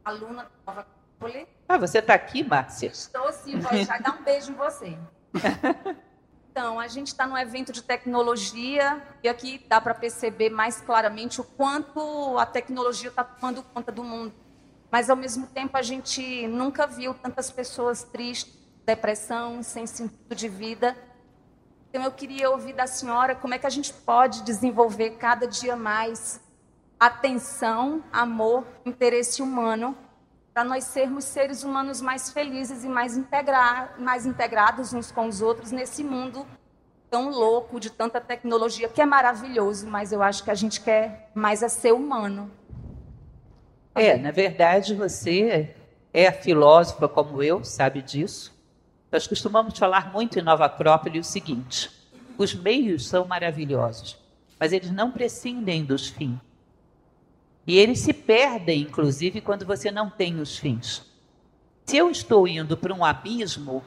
[0.02, 0.86] aluna da Nova
[1.69, 2.89] Ah, você está aqui, Márcia?
[2.89, 4.99] Estou sim, vou já dar um beijo em você.
[6.51, 11.41] Então, a gente está num evento de tecnologia e aqui dá para perceber mais claramente
[11.41, 14.35] o quanto a tecnologia está tomando conta do mundo.
[14.91, 20.49] Mas, ao mesmo tempo, a gente nunca viu tantas pessoas tristes, depressão, sem sentido de
[20.49, 20.97] vida.
[21.91, 25.77] Então, eu queria ouvir da senhora como é que a gente pode desenvolver cada dia
[25.77, 26.41] mais
[26.99, 29.97] atenção, amor, interesse humano,
[30.59, 35.40] para nós sermos seres humanos mais felizes e mais, integra mais integrados uns com os
[35.40, 36.44] outros nesse mundo
[37.09, 41.30] tão louco de tanta tecnologia, que é maravilhoso, mas eu acho que a gente quer
[41.32, 42.50] mais é ser humano.
[43.94, 45.76] É, na verdade, você
[46.12, 48.52] é filósofa como eu, sabe disso.
[49.12, 51.88] Nós costumamos falar muito em Nova Acrópole o seguinte:
[52.36, 54.18] os meios são maravilhosos,
[54.59, 56.47] mas eles não prescindem dos fins.
[57.69, 61.05] E eles se perdem, inclusive, quando você não tem os fins.
[61.85, 63.85] Se eu estou indo para um abismo,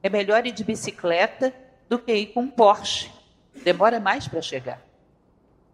[0.00, 1.52] é melhor ir de bicicleta
[1.88, 3.10] do que ir com um Porsche.
[3.64, 4.80] Demora mais para chegar.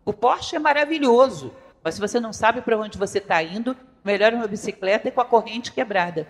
[0.07, 4.33] O Porsche é maravilhoso, mas se você não sabe para onde você está indo, melhor
[4.33, 6.27] uma bicicleta e com a corrente quebrada.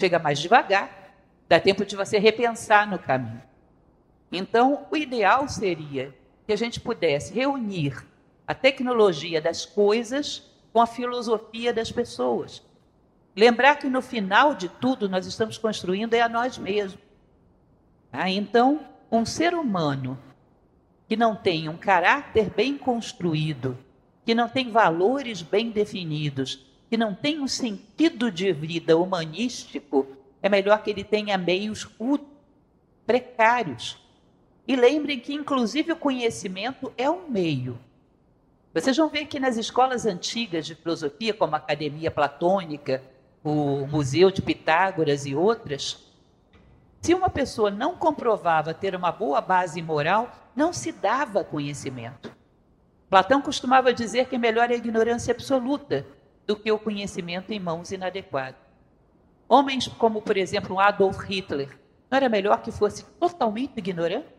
[0.00, 1.12] Chega mais devagar,
[1.48, 3.42] dá tempo de você repensar no caminho.
[4.30, 6.14] Então, o ideal seria
[6.46, 8.13] que a gente pudesse reunir
[8.46, 12.62] a tecnologia das coisas com a filosofia das pessoas.
[13.36, 17.02] Lembrar que no final de tudo nós estamos construindo é a nós mesmos.
[18.12, 18.80] Ah, então,
[19.10, 20.18] um ser humano
[21.08, 23.76] que não tem um caráter bem construído,
[24.24, 30.06] que não tem valores bem definidos, que não tem um sentido de vida humanístico,
[30.40, 31.88] é melhor que ele tenha meios
[33.06, 33.98] precários.
[34.66, 37.78] E lembrem que, inclusive, o conhecimento é um meio.
[38.74, 43.00] Vocês vão ver que nas escolas antigas de filosofia, como a Academia Platônica,
[43.44, 46.02] o Museu de Pitágoras e outras,
[47.00, 52.34] Se uma pessoa não comprovava ter uma boa base moral, não se dava conhecimento.
[53.10, 56.06] Platão costumava dizer que melhor é a ignorância absoluta
[56.46, 58.58] do que o conhecimento em mãos inadequadas.
[59.46, 61.78] Homens como, por exemplo, Adolf Hitler,
[62.10, 64.33] não era melhor que fosse totalmente ignorante?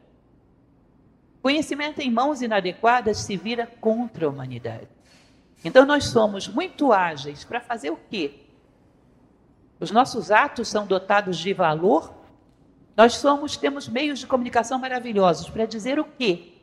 [1.45, 4.87] Conhecimento em mãos inadequadas se vira contra a humanidade.
[5.63, 8.47] Então nós somos muito ágeis para fazer o quê?
[9.79, 12.11] Os nossos atos são dotados de valor.
[12.97, 16.53] Nós somos temos meios de comunicação maravilhosos para dizer o quê?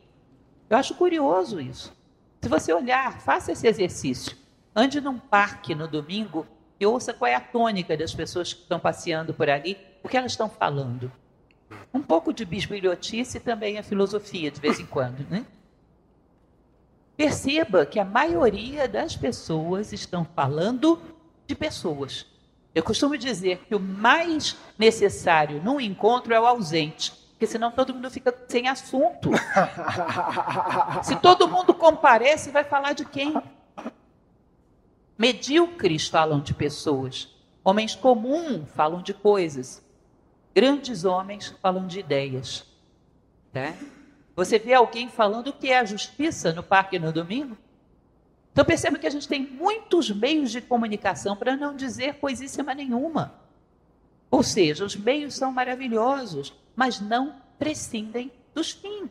[0.69, 1.95] Eu acho curioso isso.
[2.41, 4.35] Se você olhar, faça esse exercício.
[4.75, 6.45] Ande num parque no domingo
[6.77, 10.17] e ouça qual é a tônica das pessoas que estão passeando por ali, o que
[10.17, 11.09] elas estão falando.
[11.93, 15.45] Um pouco de bisbilhotice também é filosofia, de vez em quando, né?
[17.15, 20.99] Perceba que a maioria das pessoas estão falando
[21.45, 22.25] de pessoas.
[22.73, 27.93] Eu costumo dizer que o mais necessário num encontro é o ausente, porque senão todo
[27.93, 29.29] mundo fica sem assunto.
[31.03, 33.35] Se todo mundo comparece, vai falar de quem?
[35.15, 37.29] Medíocres falam de pessoas.
[37.63, 39.82] Homens comuns falam de coisas.
[40.55, 42.65] Grandes homens falam de ideias.
[43.51, 43.73] Tá?
[44.35, 47.57] Você vê alguém falando o que é a justiça no parque no domingo?
[48.51, 53.33] Então perceba que a gente tem muitos meios de comunicação para não dizer coisíssima nenhuma.
[54.29, 59.09] Ou seja, os meios são maravilhosos, mas não prescindem dos fins.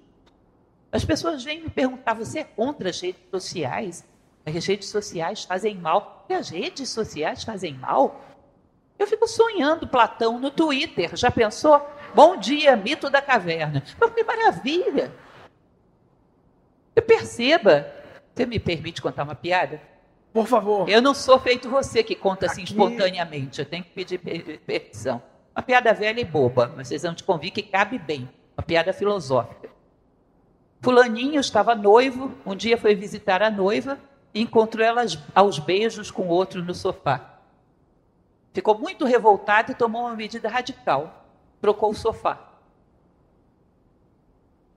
[0.93, 4.05] As pessoas vêm me perguntar: você é contra as redes sociais?
[4.45, 6.25] As redes sociais fazem mal.
[6.29, 8.25] E as redes sociais fazem mal?
[8.99, 11.17] Eu fico sonhando Platão no Twitter.
[11.17, 11.85] Já pensou?
[12.15, 13.83] Bom dia, mito da caverna.
[14.15, 15.13] Que maravilha!
[16.95, 17.91] E perceba,
[18.35, 19.81] você me permite contar uma piada?
[20.33, 20.89] Por favor.
[20.89, 22.73] Eu não sou feito você que conta assim Aqui...
[22.73, 23.61] espontaneamente.
[23.61, 25.23] Eu tenho que pedir permissão.
[25.55, 28.29] Uma piada velha e boba, mas vocês vão te convir que cabe bem.
[28.57, 29.71] Uma piada filosófica.
[30.81, 33.99] Fulaninho estava noivo, um dia foi visitar a noiva
[34.35, 37.32] e encontrou ela aos beijos com outro no sofá.
[38.53, 41.27] Ficou muito revoltado e tomou uma medida radical.
[41.61, 42.53] Trocou o sofá.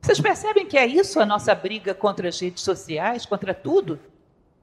[0.02, 4.00] Vocês percebem que é isso a nossa briga contra as redes sociais, contra tudo?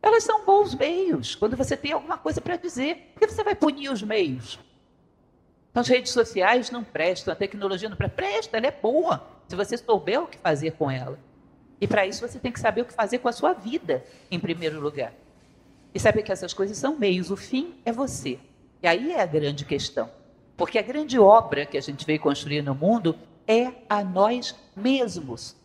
[0.01, 1.35] Elas são bons meios.
[1.35, 4.59] Quando você tem alguma coisa para dizer, por que você vai punir os meios?
[5.71, 8.17] Então, as redes sociais não prestam, a tecnologia não presta.
[8.17, 11.19] Presta, ela é boa, se você souber o que fazer com ela.
[11.81, 14.39] E para isso você tem que saber o que fazer com a sua vida, em
[14.39, 15.13] primeiro lugar.
[15.93, 18.39] E saber que essas coisas são meios, o fim é você.
[18.83, 20.11] E aí é a grande questão.
[20.57, 23.17] Porque a grande obra que a gente veio construir no mundo
[23.47, 25.57] é a nós mesmos.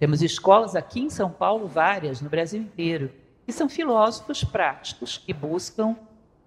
[0.00, 3.08] Temos escolas aqui em São Paulo, várias, no Brasil inteiro,
[3.46, 5.94] que são filósofos práticos que buscam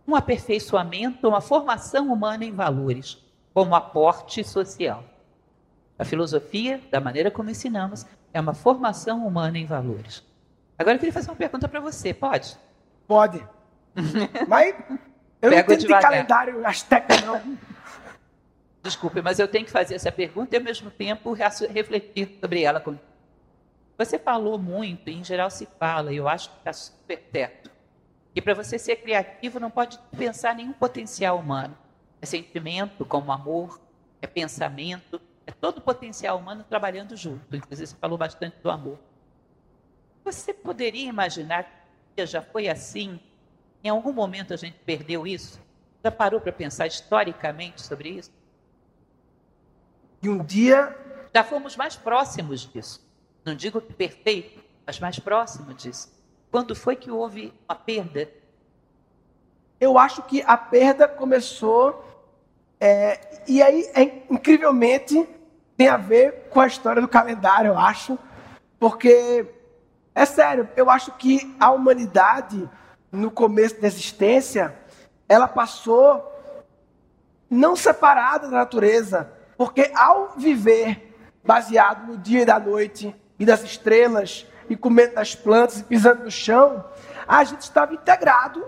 [0.05, 3.17] um aperfeiçoamento, uma formação humana em valores,
[3.53, 5.05] como aporte social.
[5.97, 10.21] A filosofia, da maneira como ensinamos, é uma formação humana em valores.
[10.77, 12.57] Agora eu queria fazer uma pergunta para você, pode?
[13.07, 13.41] Pode.
[14.49, 14.75] Mas
[15.41, 17.57] eu não entendo de calendário asteca, não.
[18.85, 22.83] Desculpe, mas eu tenho que fazer essa pergunta e, ao mesmo tempo, refletir sobre ela.
[23.97, 27.71] Você falou muito, e em geral se fala, e eu acho que está super perto,
[28.31, 31.75] que para você ser criativo não pode pensar nenhum potencial humano.
[32.21, 33.81] É sentimento, como amor,
[34.21, 37.55] é pensamento, é todo o potencial humano trabalhando junto.
[37.55, 38.99] Inclusive, você falou bastante do amor.
[40.23, 41.67] Você poderia imaginar
[42.19, 43.19] já foi assim?
[43.83, 45.59] Em algum momento a gente perdeu isso?
[46.03, 48.31] Já parou para pensar historicamente sobre isso?
[50.25, 50.97] E um dia.
[51.31, 52.99] Já fomos mais próximos disso.
[53.45, 56.11] Não digo que perfeito, mas mais próximo disso.
[56.49, 58.27] Quando foi que houve uma perda?
[59.79, 62.03] Eu acho que a perda começou.
[62.79, 65.29] É, e aí, é, incrivelmente,
[65.77, 68.17] tem a ver com a história do calendário, eu acho.
[68.79, 69.45] Porque
[70.15, 72.67] é sério, eu acho que a humanidade,
[73.11, 74.75] no começo da existência,
[75.29, 76.33] ela passou
[77.47, 83.63] não separada da natureza, porque ao viver baseado no dia e da noite e das
[83.63, 86.83] estrelas e comendo das plantas e pisando no chão,
[87.27, 88.65] a gente estava integrado,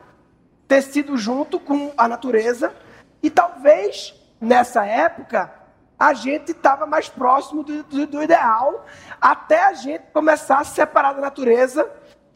[0.68, 2.74] tecido junto com a natureza
[3.22, 5.52] e talvez nessa época
[6.00, 8.86] a gente estava mais próximo do, do, do, ideal,
[9.20, 11.90] até a gente começar a se separar da natureza.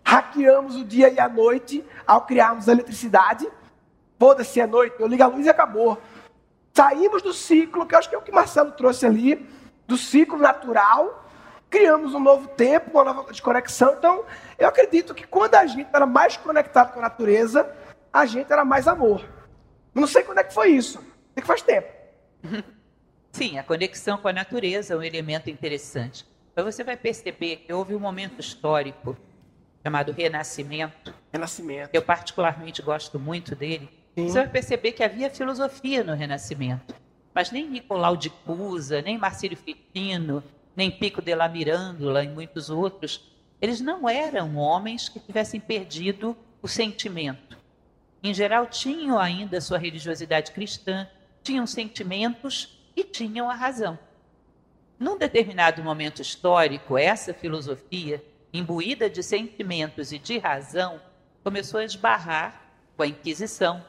[0.04, 3.48] Hackeamos o dia e a noite ao criarmos a eletricidade.
[4.18, 6.02] Foda-se a noite, eu ligo a luz e acabou.
[6.74, 9.48] Saímos do ciclo, que eu acho que é o que Marcelo trouxe ali,
[9.88, 11.30] do ciclo natural,
[11.70, 13.94] criamos um novo tempo, uma nova desconexão.
[13.98, 14.26] Então,
[14.58, 17.70] eu acredito que quando a gente era mais conectado com a natureza,
[18.12, 19.26] a gente era mais amor.
[19.94, 21.00] Não sei quando é que foi isso.
[21.34, 21.92] Sei que faz tempo.
[23.32, 26.26] Sim, a conexão com a natureza é um elemento interessante.
[26.56, 29.18] Mas você vai perceber que houve um momento histórico
[29.82, 31.14] chamado Renascimento.
[31.32, 31.90] Renascimento.
[31.94, 33.90] Eu particularmente gosto muito dele.
[34.16, 34.28] Sim.
[34.28, 36.94] Você vai perceber que havia filosofia no Renascimento.
[37.34, 40.44] Mas nem Nicolau de Cusa, nem Marcílio Fitino,
[40.76, 43.32] nem Pico de la Mirândola e muitos outros,
[43.62, 47.58] eles não eram homens que tivessem perdido o sentimento.
[48.24, 51.08] Em geral, tinham ainda sua religiosidade cristã,
[51.44, 53.98] tinham sentimentos e tinham a razão.
[55.00, 61.02] Num determinado momento histórico, essa filosofia, imbuída de sentimentos e de razão,
[61.44, 62.62] começou a esbarrar
[62.96, 63.84] com a Inquisição,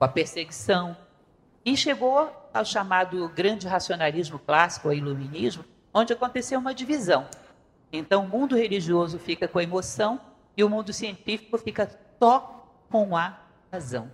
[0.00, 0.96] com a perseguição,
[1.62, 7.28] e chegou ao chamado grande racionalismo clássico, o iluminismo, onde aconteceu uma divisão.
[7.92, 10.18] Então, o mundo religioso fica com a emoção
[10.56, 13.38] e o mundo científico fica só com a
[13.70, 14.10] razão.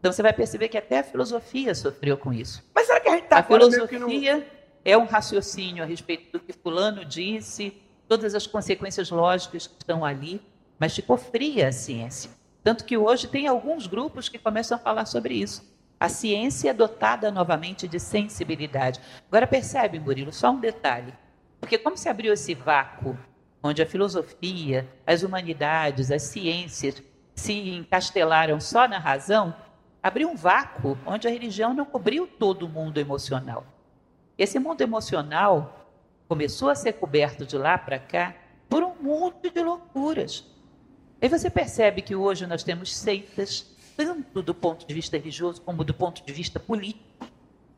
[0.00, 2.64] Então, você vai perceber que até a filosofia sofreu com isso.
[2.74, 4.44] Mas será que a gente está A filosofia não...
[4.84, 10.04] é um raciocínio a respeito do que fulano disse, todas as consequências lógicas que estão
[10.04, 10.42] ali,
[10.76, 12.35] mas ficou fria a ciência.
[12.66, 15.64] Tanto que hoje tem alguns grupos que começam a falar sobre isso.
[16.00, 19.00] A ciência é dotada novamente de sensibilidade.
[19.28, 21.14] Agora percebe, Murilo, só um detalhe.
[21.60, 23.16] Porque como se abriu esse vácuo
[23.62, 27.00] onde a filosofia, as humanidades, as ciências
[27.36, 29.54] se encastelaram só na razão,
[30.02, 33.64] abriu um vácuo onde a religião não cobriu todo o mundo emocional.
[34.36, 35.86] Esse mundo emocional
[36.26, 38.34] começou a ser coberto de lá para cá
[38.68, 40.55] por um monte de loucuras.
[41.20, 45.82] Aí você percebe que hoje nós temos seitas, tanto do ponto de vista religioso como
[45.82, 47.26] do ponto de vista político,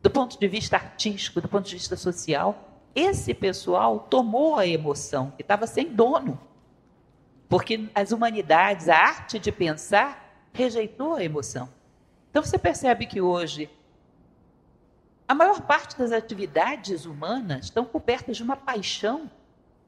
[0.03, 2.83] do ponto de vista artístico, do ponto de vista social.
[2.95, 6.41] Esse pessoal tomou a emoção, que estava sem dono.
[7.49, 11.69] Porque as humanidades, a arte de pensar, rejeitou a emoção.
[12.31, 13.71] Então você percebe que hoje
[15.29, 19.31] a maior parte das atividades humanas estão cobertas de uma paixão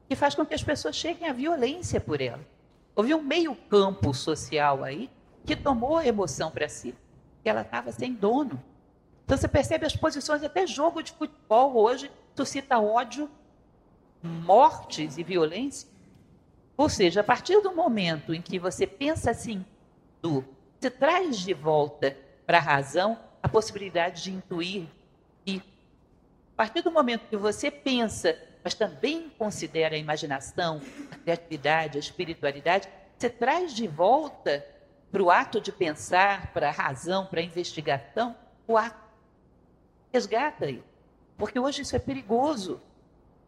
[0.07, 2.45] que faz com que as pessoas cheguem à violência por ela.
[2.95, 5.09] Houve um meio campo social aí
[5.45, 6.93] que tomou a emoção para si,
[7.43, 8.61] que ela estava sem dono.
[9.25, 13.29] Então você percebe as posições, até jogo de futebol hoje suscita ódio,
[14.21, 15.89] mortes e violência.
[16.77, 19.65] Ou seja, a partir do momento em que você pensa assim,
[20.21, 20.43] do,
[20.79, 24.87] você traz de volta para a razão a possibilidade de intuir
[25.45, 30.81] e a partir do momento que você pensa, mas também considera a imaginação,
[31.11, 32.87] a criatividade, a espiritualidade,
[33.17, 34.65] você traz de volta
[35.11, 38.35] para o ato de pensar, para a razão, para a investigação,
[38.67, 38.99] o ato.
[40.11, 40.83] Resgata aí.
[41.37, 42.81] Porque hoje isso é perigoso.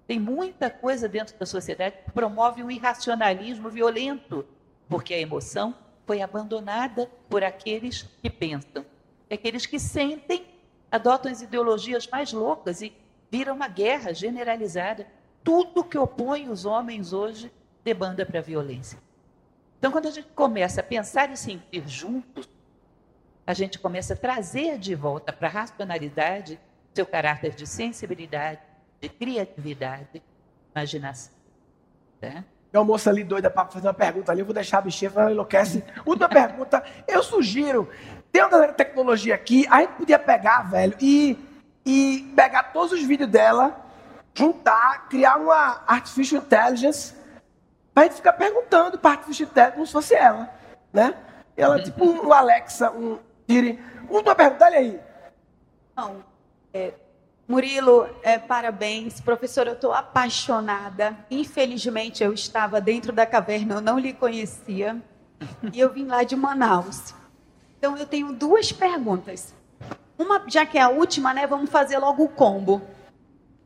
[0.07, 4.45] Tem muita coisa dentro da sociedade que promove um irracionalismo violento,
[4.89, 8.85] porque a emoção foi abandonada por aqueles que pensam.
[9.31, 10.45] Aqueles que sentem,
[10.91, 12.93] adotam as ideologias mais loucas e
[13.33, 15.07] viram uma guerra generalizada.
[15.43, 17.51] Tudo que opõe os homens hoje
[17.83, 18.99] debanda para a violência.
[19.79, 22.47] Então, quando a gente começa a pensar e sentir juntos,
[23.45, 26.59] a gente começa a trazer de volta para a racionalidade
[26.93, 28.59] seu caráter de sensibilidade,
[29.01, 30.21] de criatividade,
[30.71, 31.33] imaginação.
[32.21, 32.43] Tá?
[32.71, 35.11] Tem uma moça ali doida para fazer uma pergunta ali, eu vou deixar a bichinha,
[35.15, 35.83] ela enlouquece.
[36.05, 37.89] Última pergunta, eu sugiro,
[38.31, 41.35] tem uma tecnologia aqui, a gente podia pegar, velho, e,
[41.85, 43.75] e pegar todos os vídeos dela,
[44.33, 47.13] juntar, criar uma artificial intelligence
[47.93, 50.49] Pra gente ficar perguntando para a artificial intelligence como se fosse ela,
[50.91, 51.15] né?
[51.55, 53.79] Ela, tipo um Alexa, um Siri.
[54.09, 54.99] Última pergunta, olha aí.
[55.95, 56.23] Não,
[56.73, 56.93] é,
[57.47, 59.21] Murilo, é, parabéns.
[59.21, 61.15] Professor, eu estou apaixonada.
[61.29, 64.99] Infelizmente, eu estava dentro da caverna, eu não lhe conhecia.
[65.71, 67.13] E eu vim lá de Manaus.
[67.77, 69.53] Então, eu tenho duas perguntas.
[70.17, 71.47] Uma, já que é a última, né?
[71.47, 72.81] Vamos fazer logo o combo.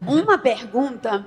[0.01, 1.25] Uma pergunta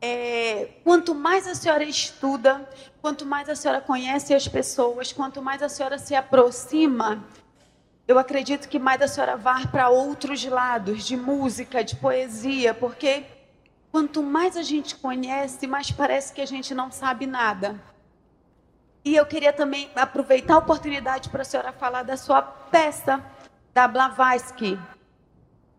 [0.00, 2.68] é, quanto mais a senhora estuda,
[3.00, 7.24] quanto mais a senhora conhece as pessoas, quanto mais a senhora se aproxima,
[8.06, 13.24] eu acredito que mais a senhora vá para outros lados, de música, de poesia, porque
[13.90, 17.80] quanto mais a gente conhece, mais parece que a gente não sabe nada.
[19.04, 23.24] E eu queria também aproveitar a oportunidade para a senhora falar da sua peça,
[23.76, 24.78] da Blavatsky,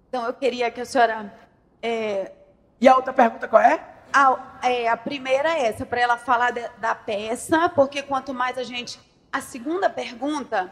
[0.07, 1.33] Então eu queria que a senhora.
[1.81, 2.31] é,
[2.79, 3.83] E a outra pergunta qual é?
[4.13, 8.55] a, é, a primeira é essa, para ela falar de- da peça, porque quanto mais
[8.55, 8.99] a gente.
[9.31, 10.71] A segunda pergunta,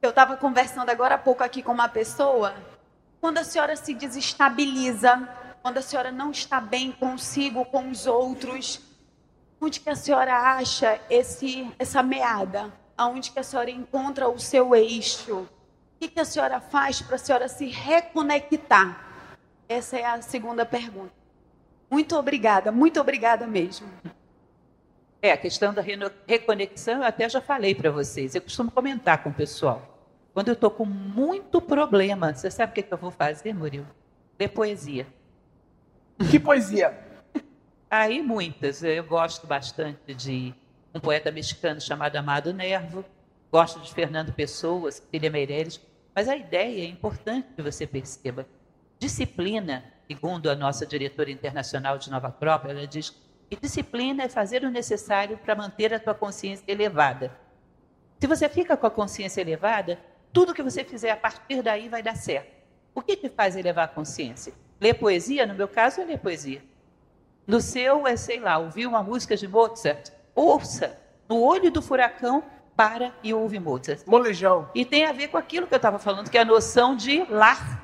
[0.00, 2.54] eu estava conversando agora há pouco aqui com uma pessoa,
[3.20, 5.28] quando a senhora se desestabiliza,
[5.60, 8.80] quando a senhora não está bem consigo, com os outros,
[9.60, 12.72] onde que a senhora acha esse, essa meada?
[12.96, 15.46] Aonde que a senhora encontra o seu eixo?
[16.02, 19.30] O que, que a senhora faz para a senhora se reconectar?
[19.68, 21.12] Essa é a segunda pergunta.
[21.88, 23.88] Muito obrigada, muito obrigada mesmo.
[25.22, 25.80] É, a questão da
[26.26, 28.34] reconexão, eu até já falei para vocês.
[28.34, 30.10] Eu costumo comentar com o pessoal.
[30.34, 33.86] Quando eu estou com muito problema, você sabe o que, que eu vou fazer, Murilo?
[34.40, 35.06] Ler poesia.
[36.28, 36.98] Que poesia?
[37.88, 38.82] Aí muitas.
[38.82, 40.52] Eu gosto bastante de
[40.92, 43.04] um poeta mexicano chamado Amado Nervo.
[43.52, 45.91] Gosto de Fernando Pessoa, Cecília Meirelles.
[46.14, 48.46] Mas a ideia é importante que você perceba.
[48.98, 53.10] Disciplina, segundo a nossa diretora internacional de Nova Acrópole, ela diz
[53.48, 57.36] que disciplina é fazer o necessário para manter a tua consciência elevada.
[58.20, 59.98] Se você fica com a consciência elevada,
[60.32, 62.62] tudo que você fizer a partir daí vai dar certo.
[62.94, 64.52] O que te faz elevar a consciência?
[64.80, 65.46] Ler poesia?
[65.46, 66.62] No meu caso, é ler poesia.
[67.46, 70.10] No seu é, sei lá, ouvir uma música de Mozart.
[70.34, 70.98] Ouça.
[71.28, 72.44] No olho do furacão,
[72.82, 74.04] para e ouve Mozart.
[74.08, 74.68] Molejão.
[74.74, 77.24] E tem a ver com aquilo que eu estava falando, que é a noção de
[77.30, 77.80] lar.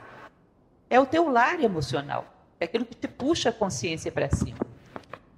[0.90, 2.26] É o teu lar emocional.
[2.58, 4.58] É aquilo que te puxa a consciência para cima.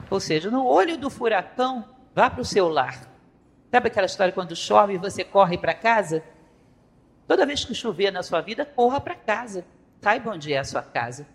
[0.08, 1.84] Ou seja, no olho do furacão,
[2.14, 3.06] vá para o seu lar.
[3.70, 6.24] Sabe aquela história quando chove e você corre para casa?
[7.28, 9.66] Toda vez que chover na sua vida, corra para casa.
[10.00, 11.26] Saiba onde é a sua casa.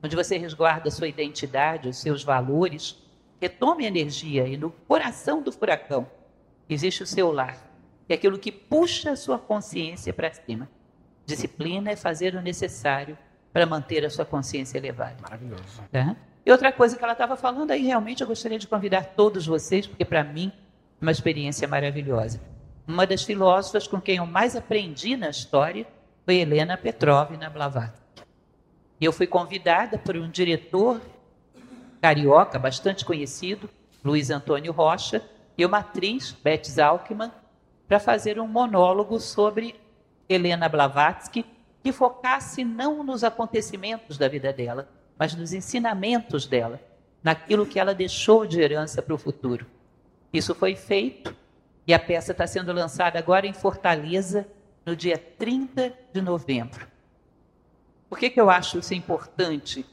[0.00, 2.96] Onde você resguarda a sua identidade, os seus valores.
[3.40, 6.06] Retome energia e no coração do furacão
[6.68, 7.71] existe o seu lar.
[8.12, 10.68] É aquilo que puxa a sua consciência para cima.
[11.24, 13.16] Disciplina é fazer o necessário
[13.50, 15.16] para manter a sua consciência elevada.
[15.22, 15.82] Maravilhoso.
[15.90, 16.14] Tá?
[16.44, 19.86] E outra coisa que ela estava falando aí, realmente eu gostaria de convidar todos vocês,
[19.86, 20.52] porque para mim
[21.00, 22.38] é uma experiência maravilhosa.
[22.86, 25.86] Uma das filósofas com quem eu mais aprendi na história
[26.26, 28.24] foi Helena Petrovna Blavatsky.
[29.00, 31.00] E eu fui convidada por um diretor
[31.98, 33.70] carioca bastante conhecido,
[34.04, 35.24] Luiz Antônio Rocha,
[35.56, 37.32] e uma atriz, Beth Zalkman,
[37.86, 39.80] para fazer um monólogo sobre
[40.28, 41.44] Helena Blavatsky
[41.82, 46.80] que focasse não nos acontecimentos da vida dela, mas nos ensinamentos dela,
[47.22, 49.66] naquilo que ela deixou de herança para o futuro.
[50.32, 51.34] Isso foi feito
[51.86, 54.46] e a peça está sendo lançada agora em Fortaleza,
[54.86, 56.86] no dia 30 de novembro.
[58.08, 59.84] Por que, que eu acho isso importante?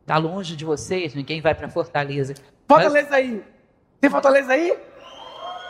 [0.00, 2.34] Está longe de vocês, ninguém vai para Fortaleza.
[2.66, 3.44] Fortaleza aí.
[4.00, 4.76] Tem Fortaleza aí?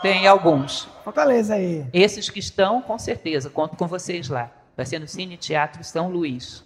[0.03, 0.89] Tem alguns.
[1.05, 1.87] Fortaleza aí.
[1.93, 4.51] Esses que estão, com certeza, conto com vocês lá.
[4.75, 6.65] Vai ser no Cine Teatro São Luís.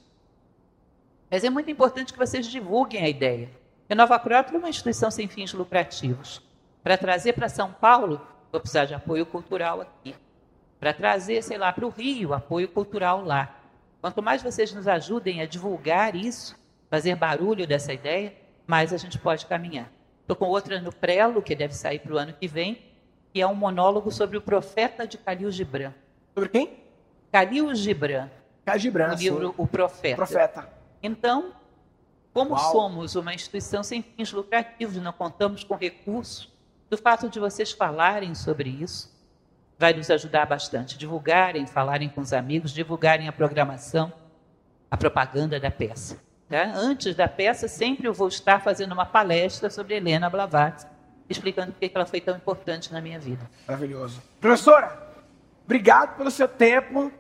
[1.28, 3.51] Mas é muito importante que vocês divulguem a ideia.
[3.91, 6.41] A Nova Acrópole é uma instituição sem fins lucrativos.
[6.80, 8.20] Para trazer para São Paulo,
[8.53, 10.14] vou precisar de apoio cultural aqui.
[10.78, 13.57] Para trazer, sei lá, para o Rio, apoio cultural lá.
[14.01, 16.57] Quanto mais vocês nos ajudem a divulgar isso,
[16.89, 18.32] fazer barulho dessa ideia,
[18.64, 19.91] mais a gente pode caminhar.
[20.20, 22.94] Estou com outra no Prelo, que deve sair para o ano que vem,
[23.35, 25.93] que é um monólogo sobre o profeta de Khalil Gibran.
[26.32, 26.78] Sobre quem?
[27.32, 28.30] Khalil Gibran,
[28.78, 29.12] Gibran.
[29.12, 30.14] o livro O Profeta.
[30.14, 30.68] Profeta.
[31.03, 31.53] Então,
[32.32, 32.70] como Uau.
[32.70, 36.49] somos uma instituição sem fins lucrativos, não contamos com recursos,
[36.89, 39.12] do fato de vocês falarem sobre isso
[39.76, 40.97] vai nos ajudar bastante.
[40.97, 44.12] Divulgarem, falarem com os amigos, divulgarem a programação,
[44.89, 46.22] a propaganda da peça.
[46.49, 46.70] tá?
[46.72, 50.94] Antes da peça, sempre eu vou estar fazendo uma palestra sobre Helena Blavatsky,
[51.29, 53.49] explicando por que ela foi tão importante na minha vida.
[53.66, 54.22] Maravilhoso.
[54.41, 54.97] Professora,
[55.64, 57.11] obrigado pelo seu tempo.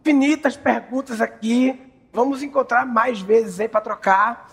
[0.00, 1.80] Infinitas perguntas aqui.
[2.12, 4.50] Vamos encontrar mais vezes aí para trocar.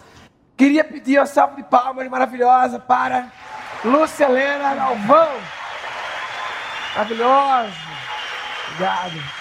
[0.56, 3.32] Queria pedir uma salva de palmas maravilhosa para
[3.84, 5.30] Lúcia Helena Galvão.
[6.95, 7.74] Maravilhoso.
[8.70, 9.41] Obrigado.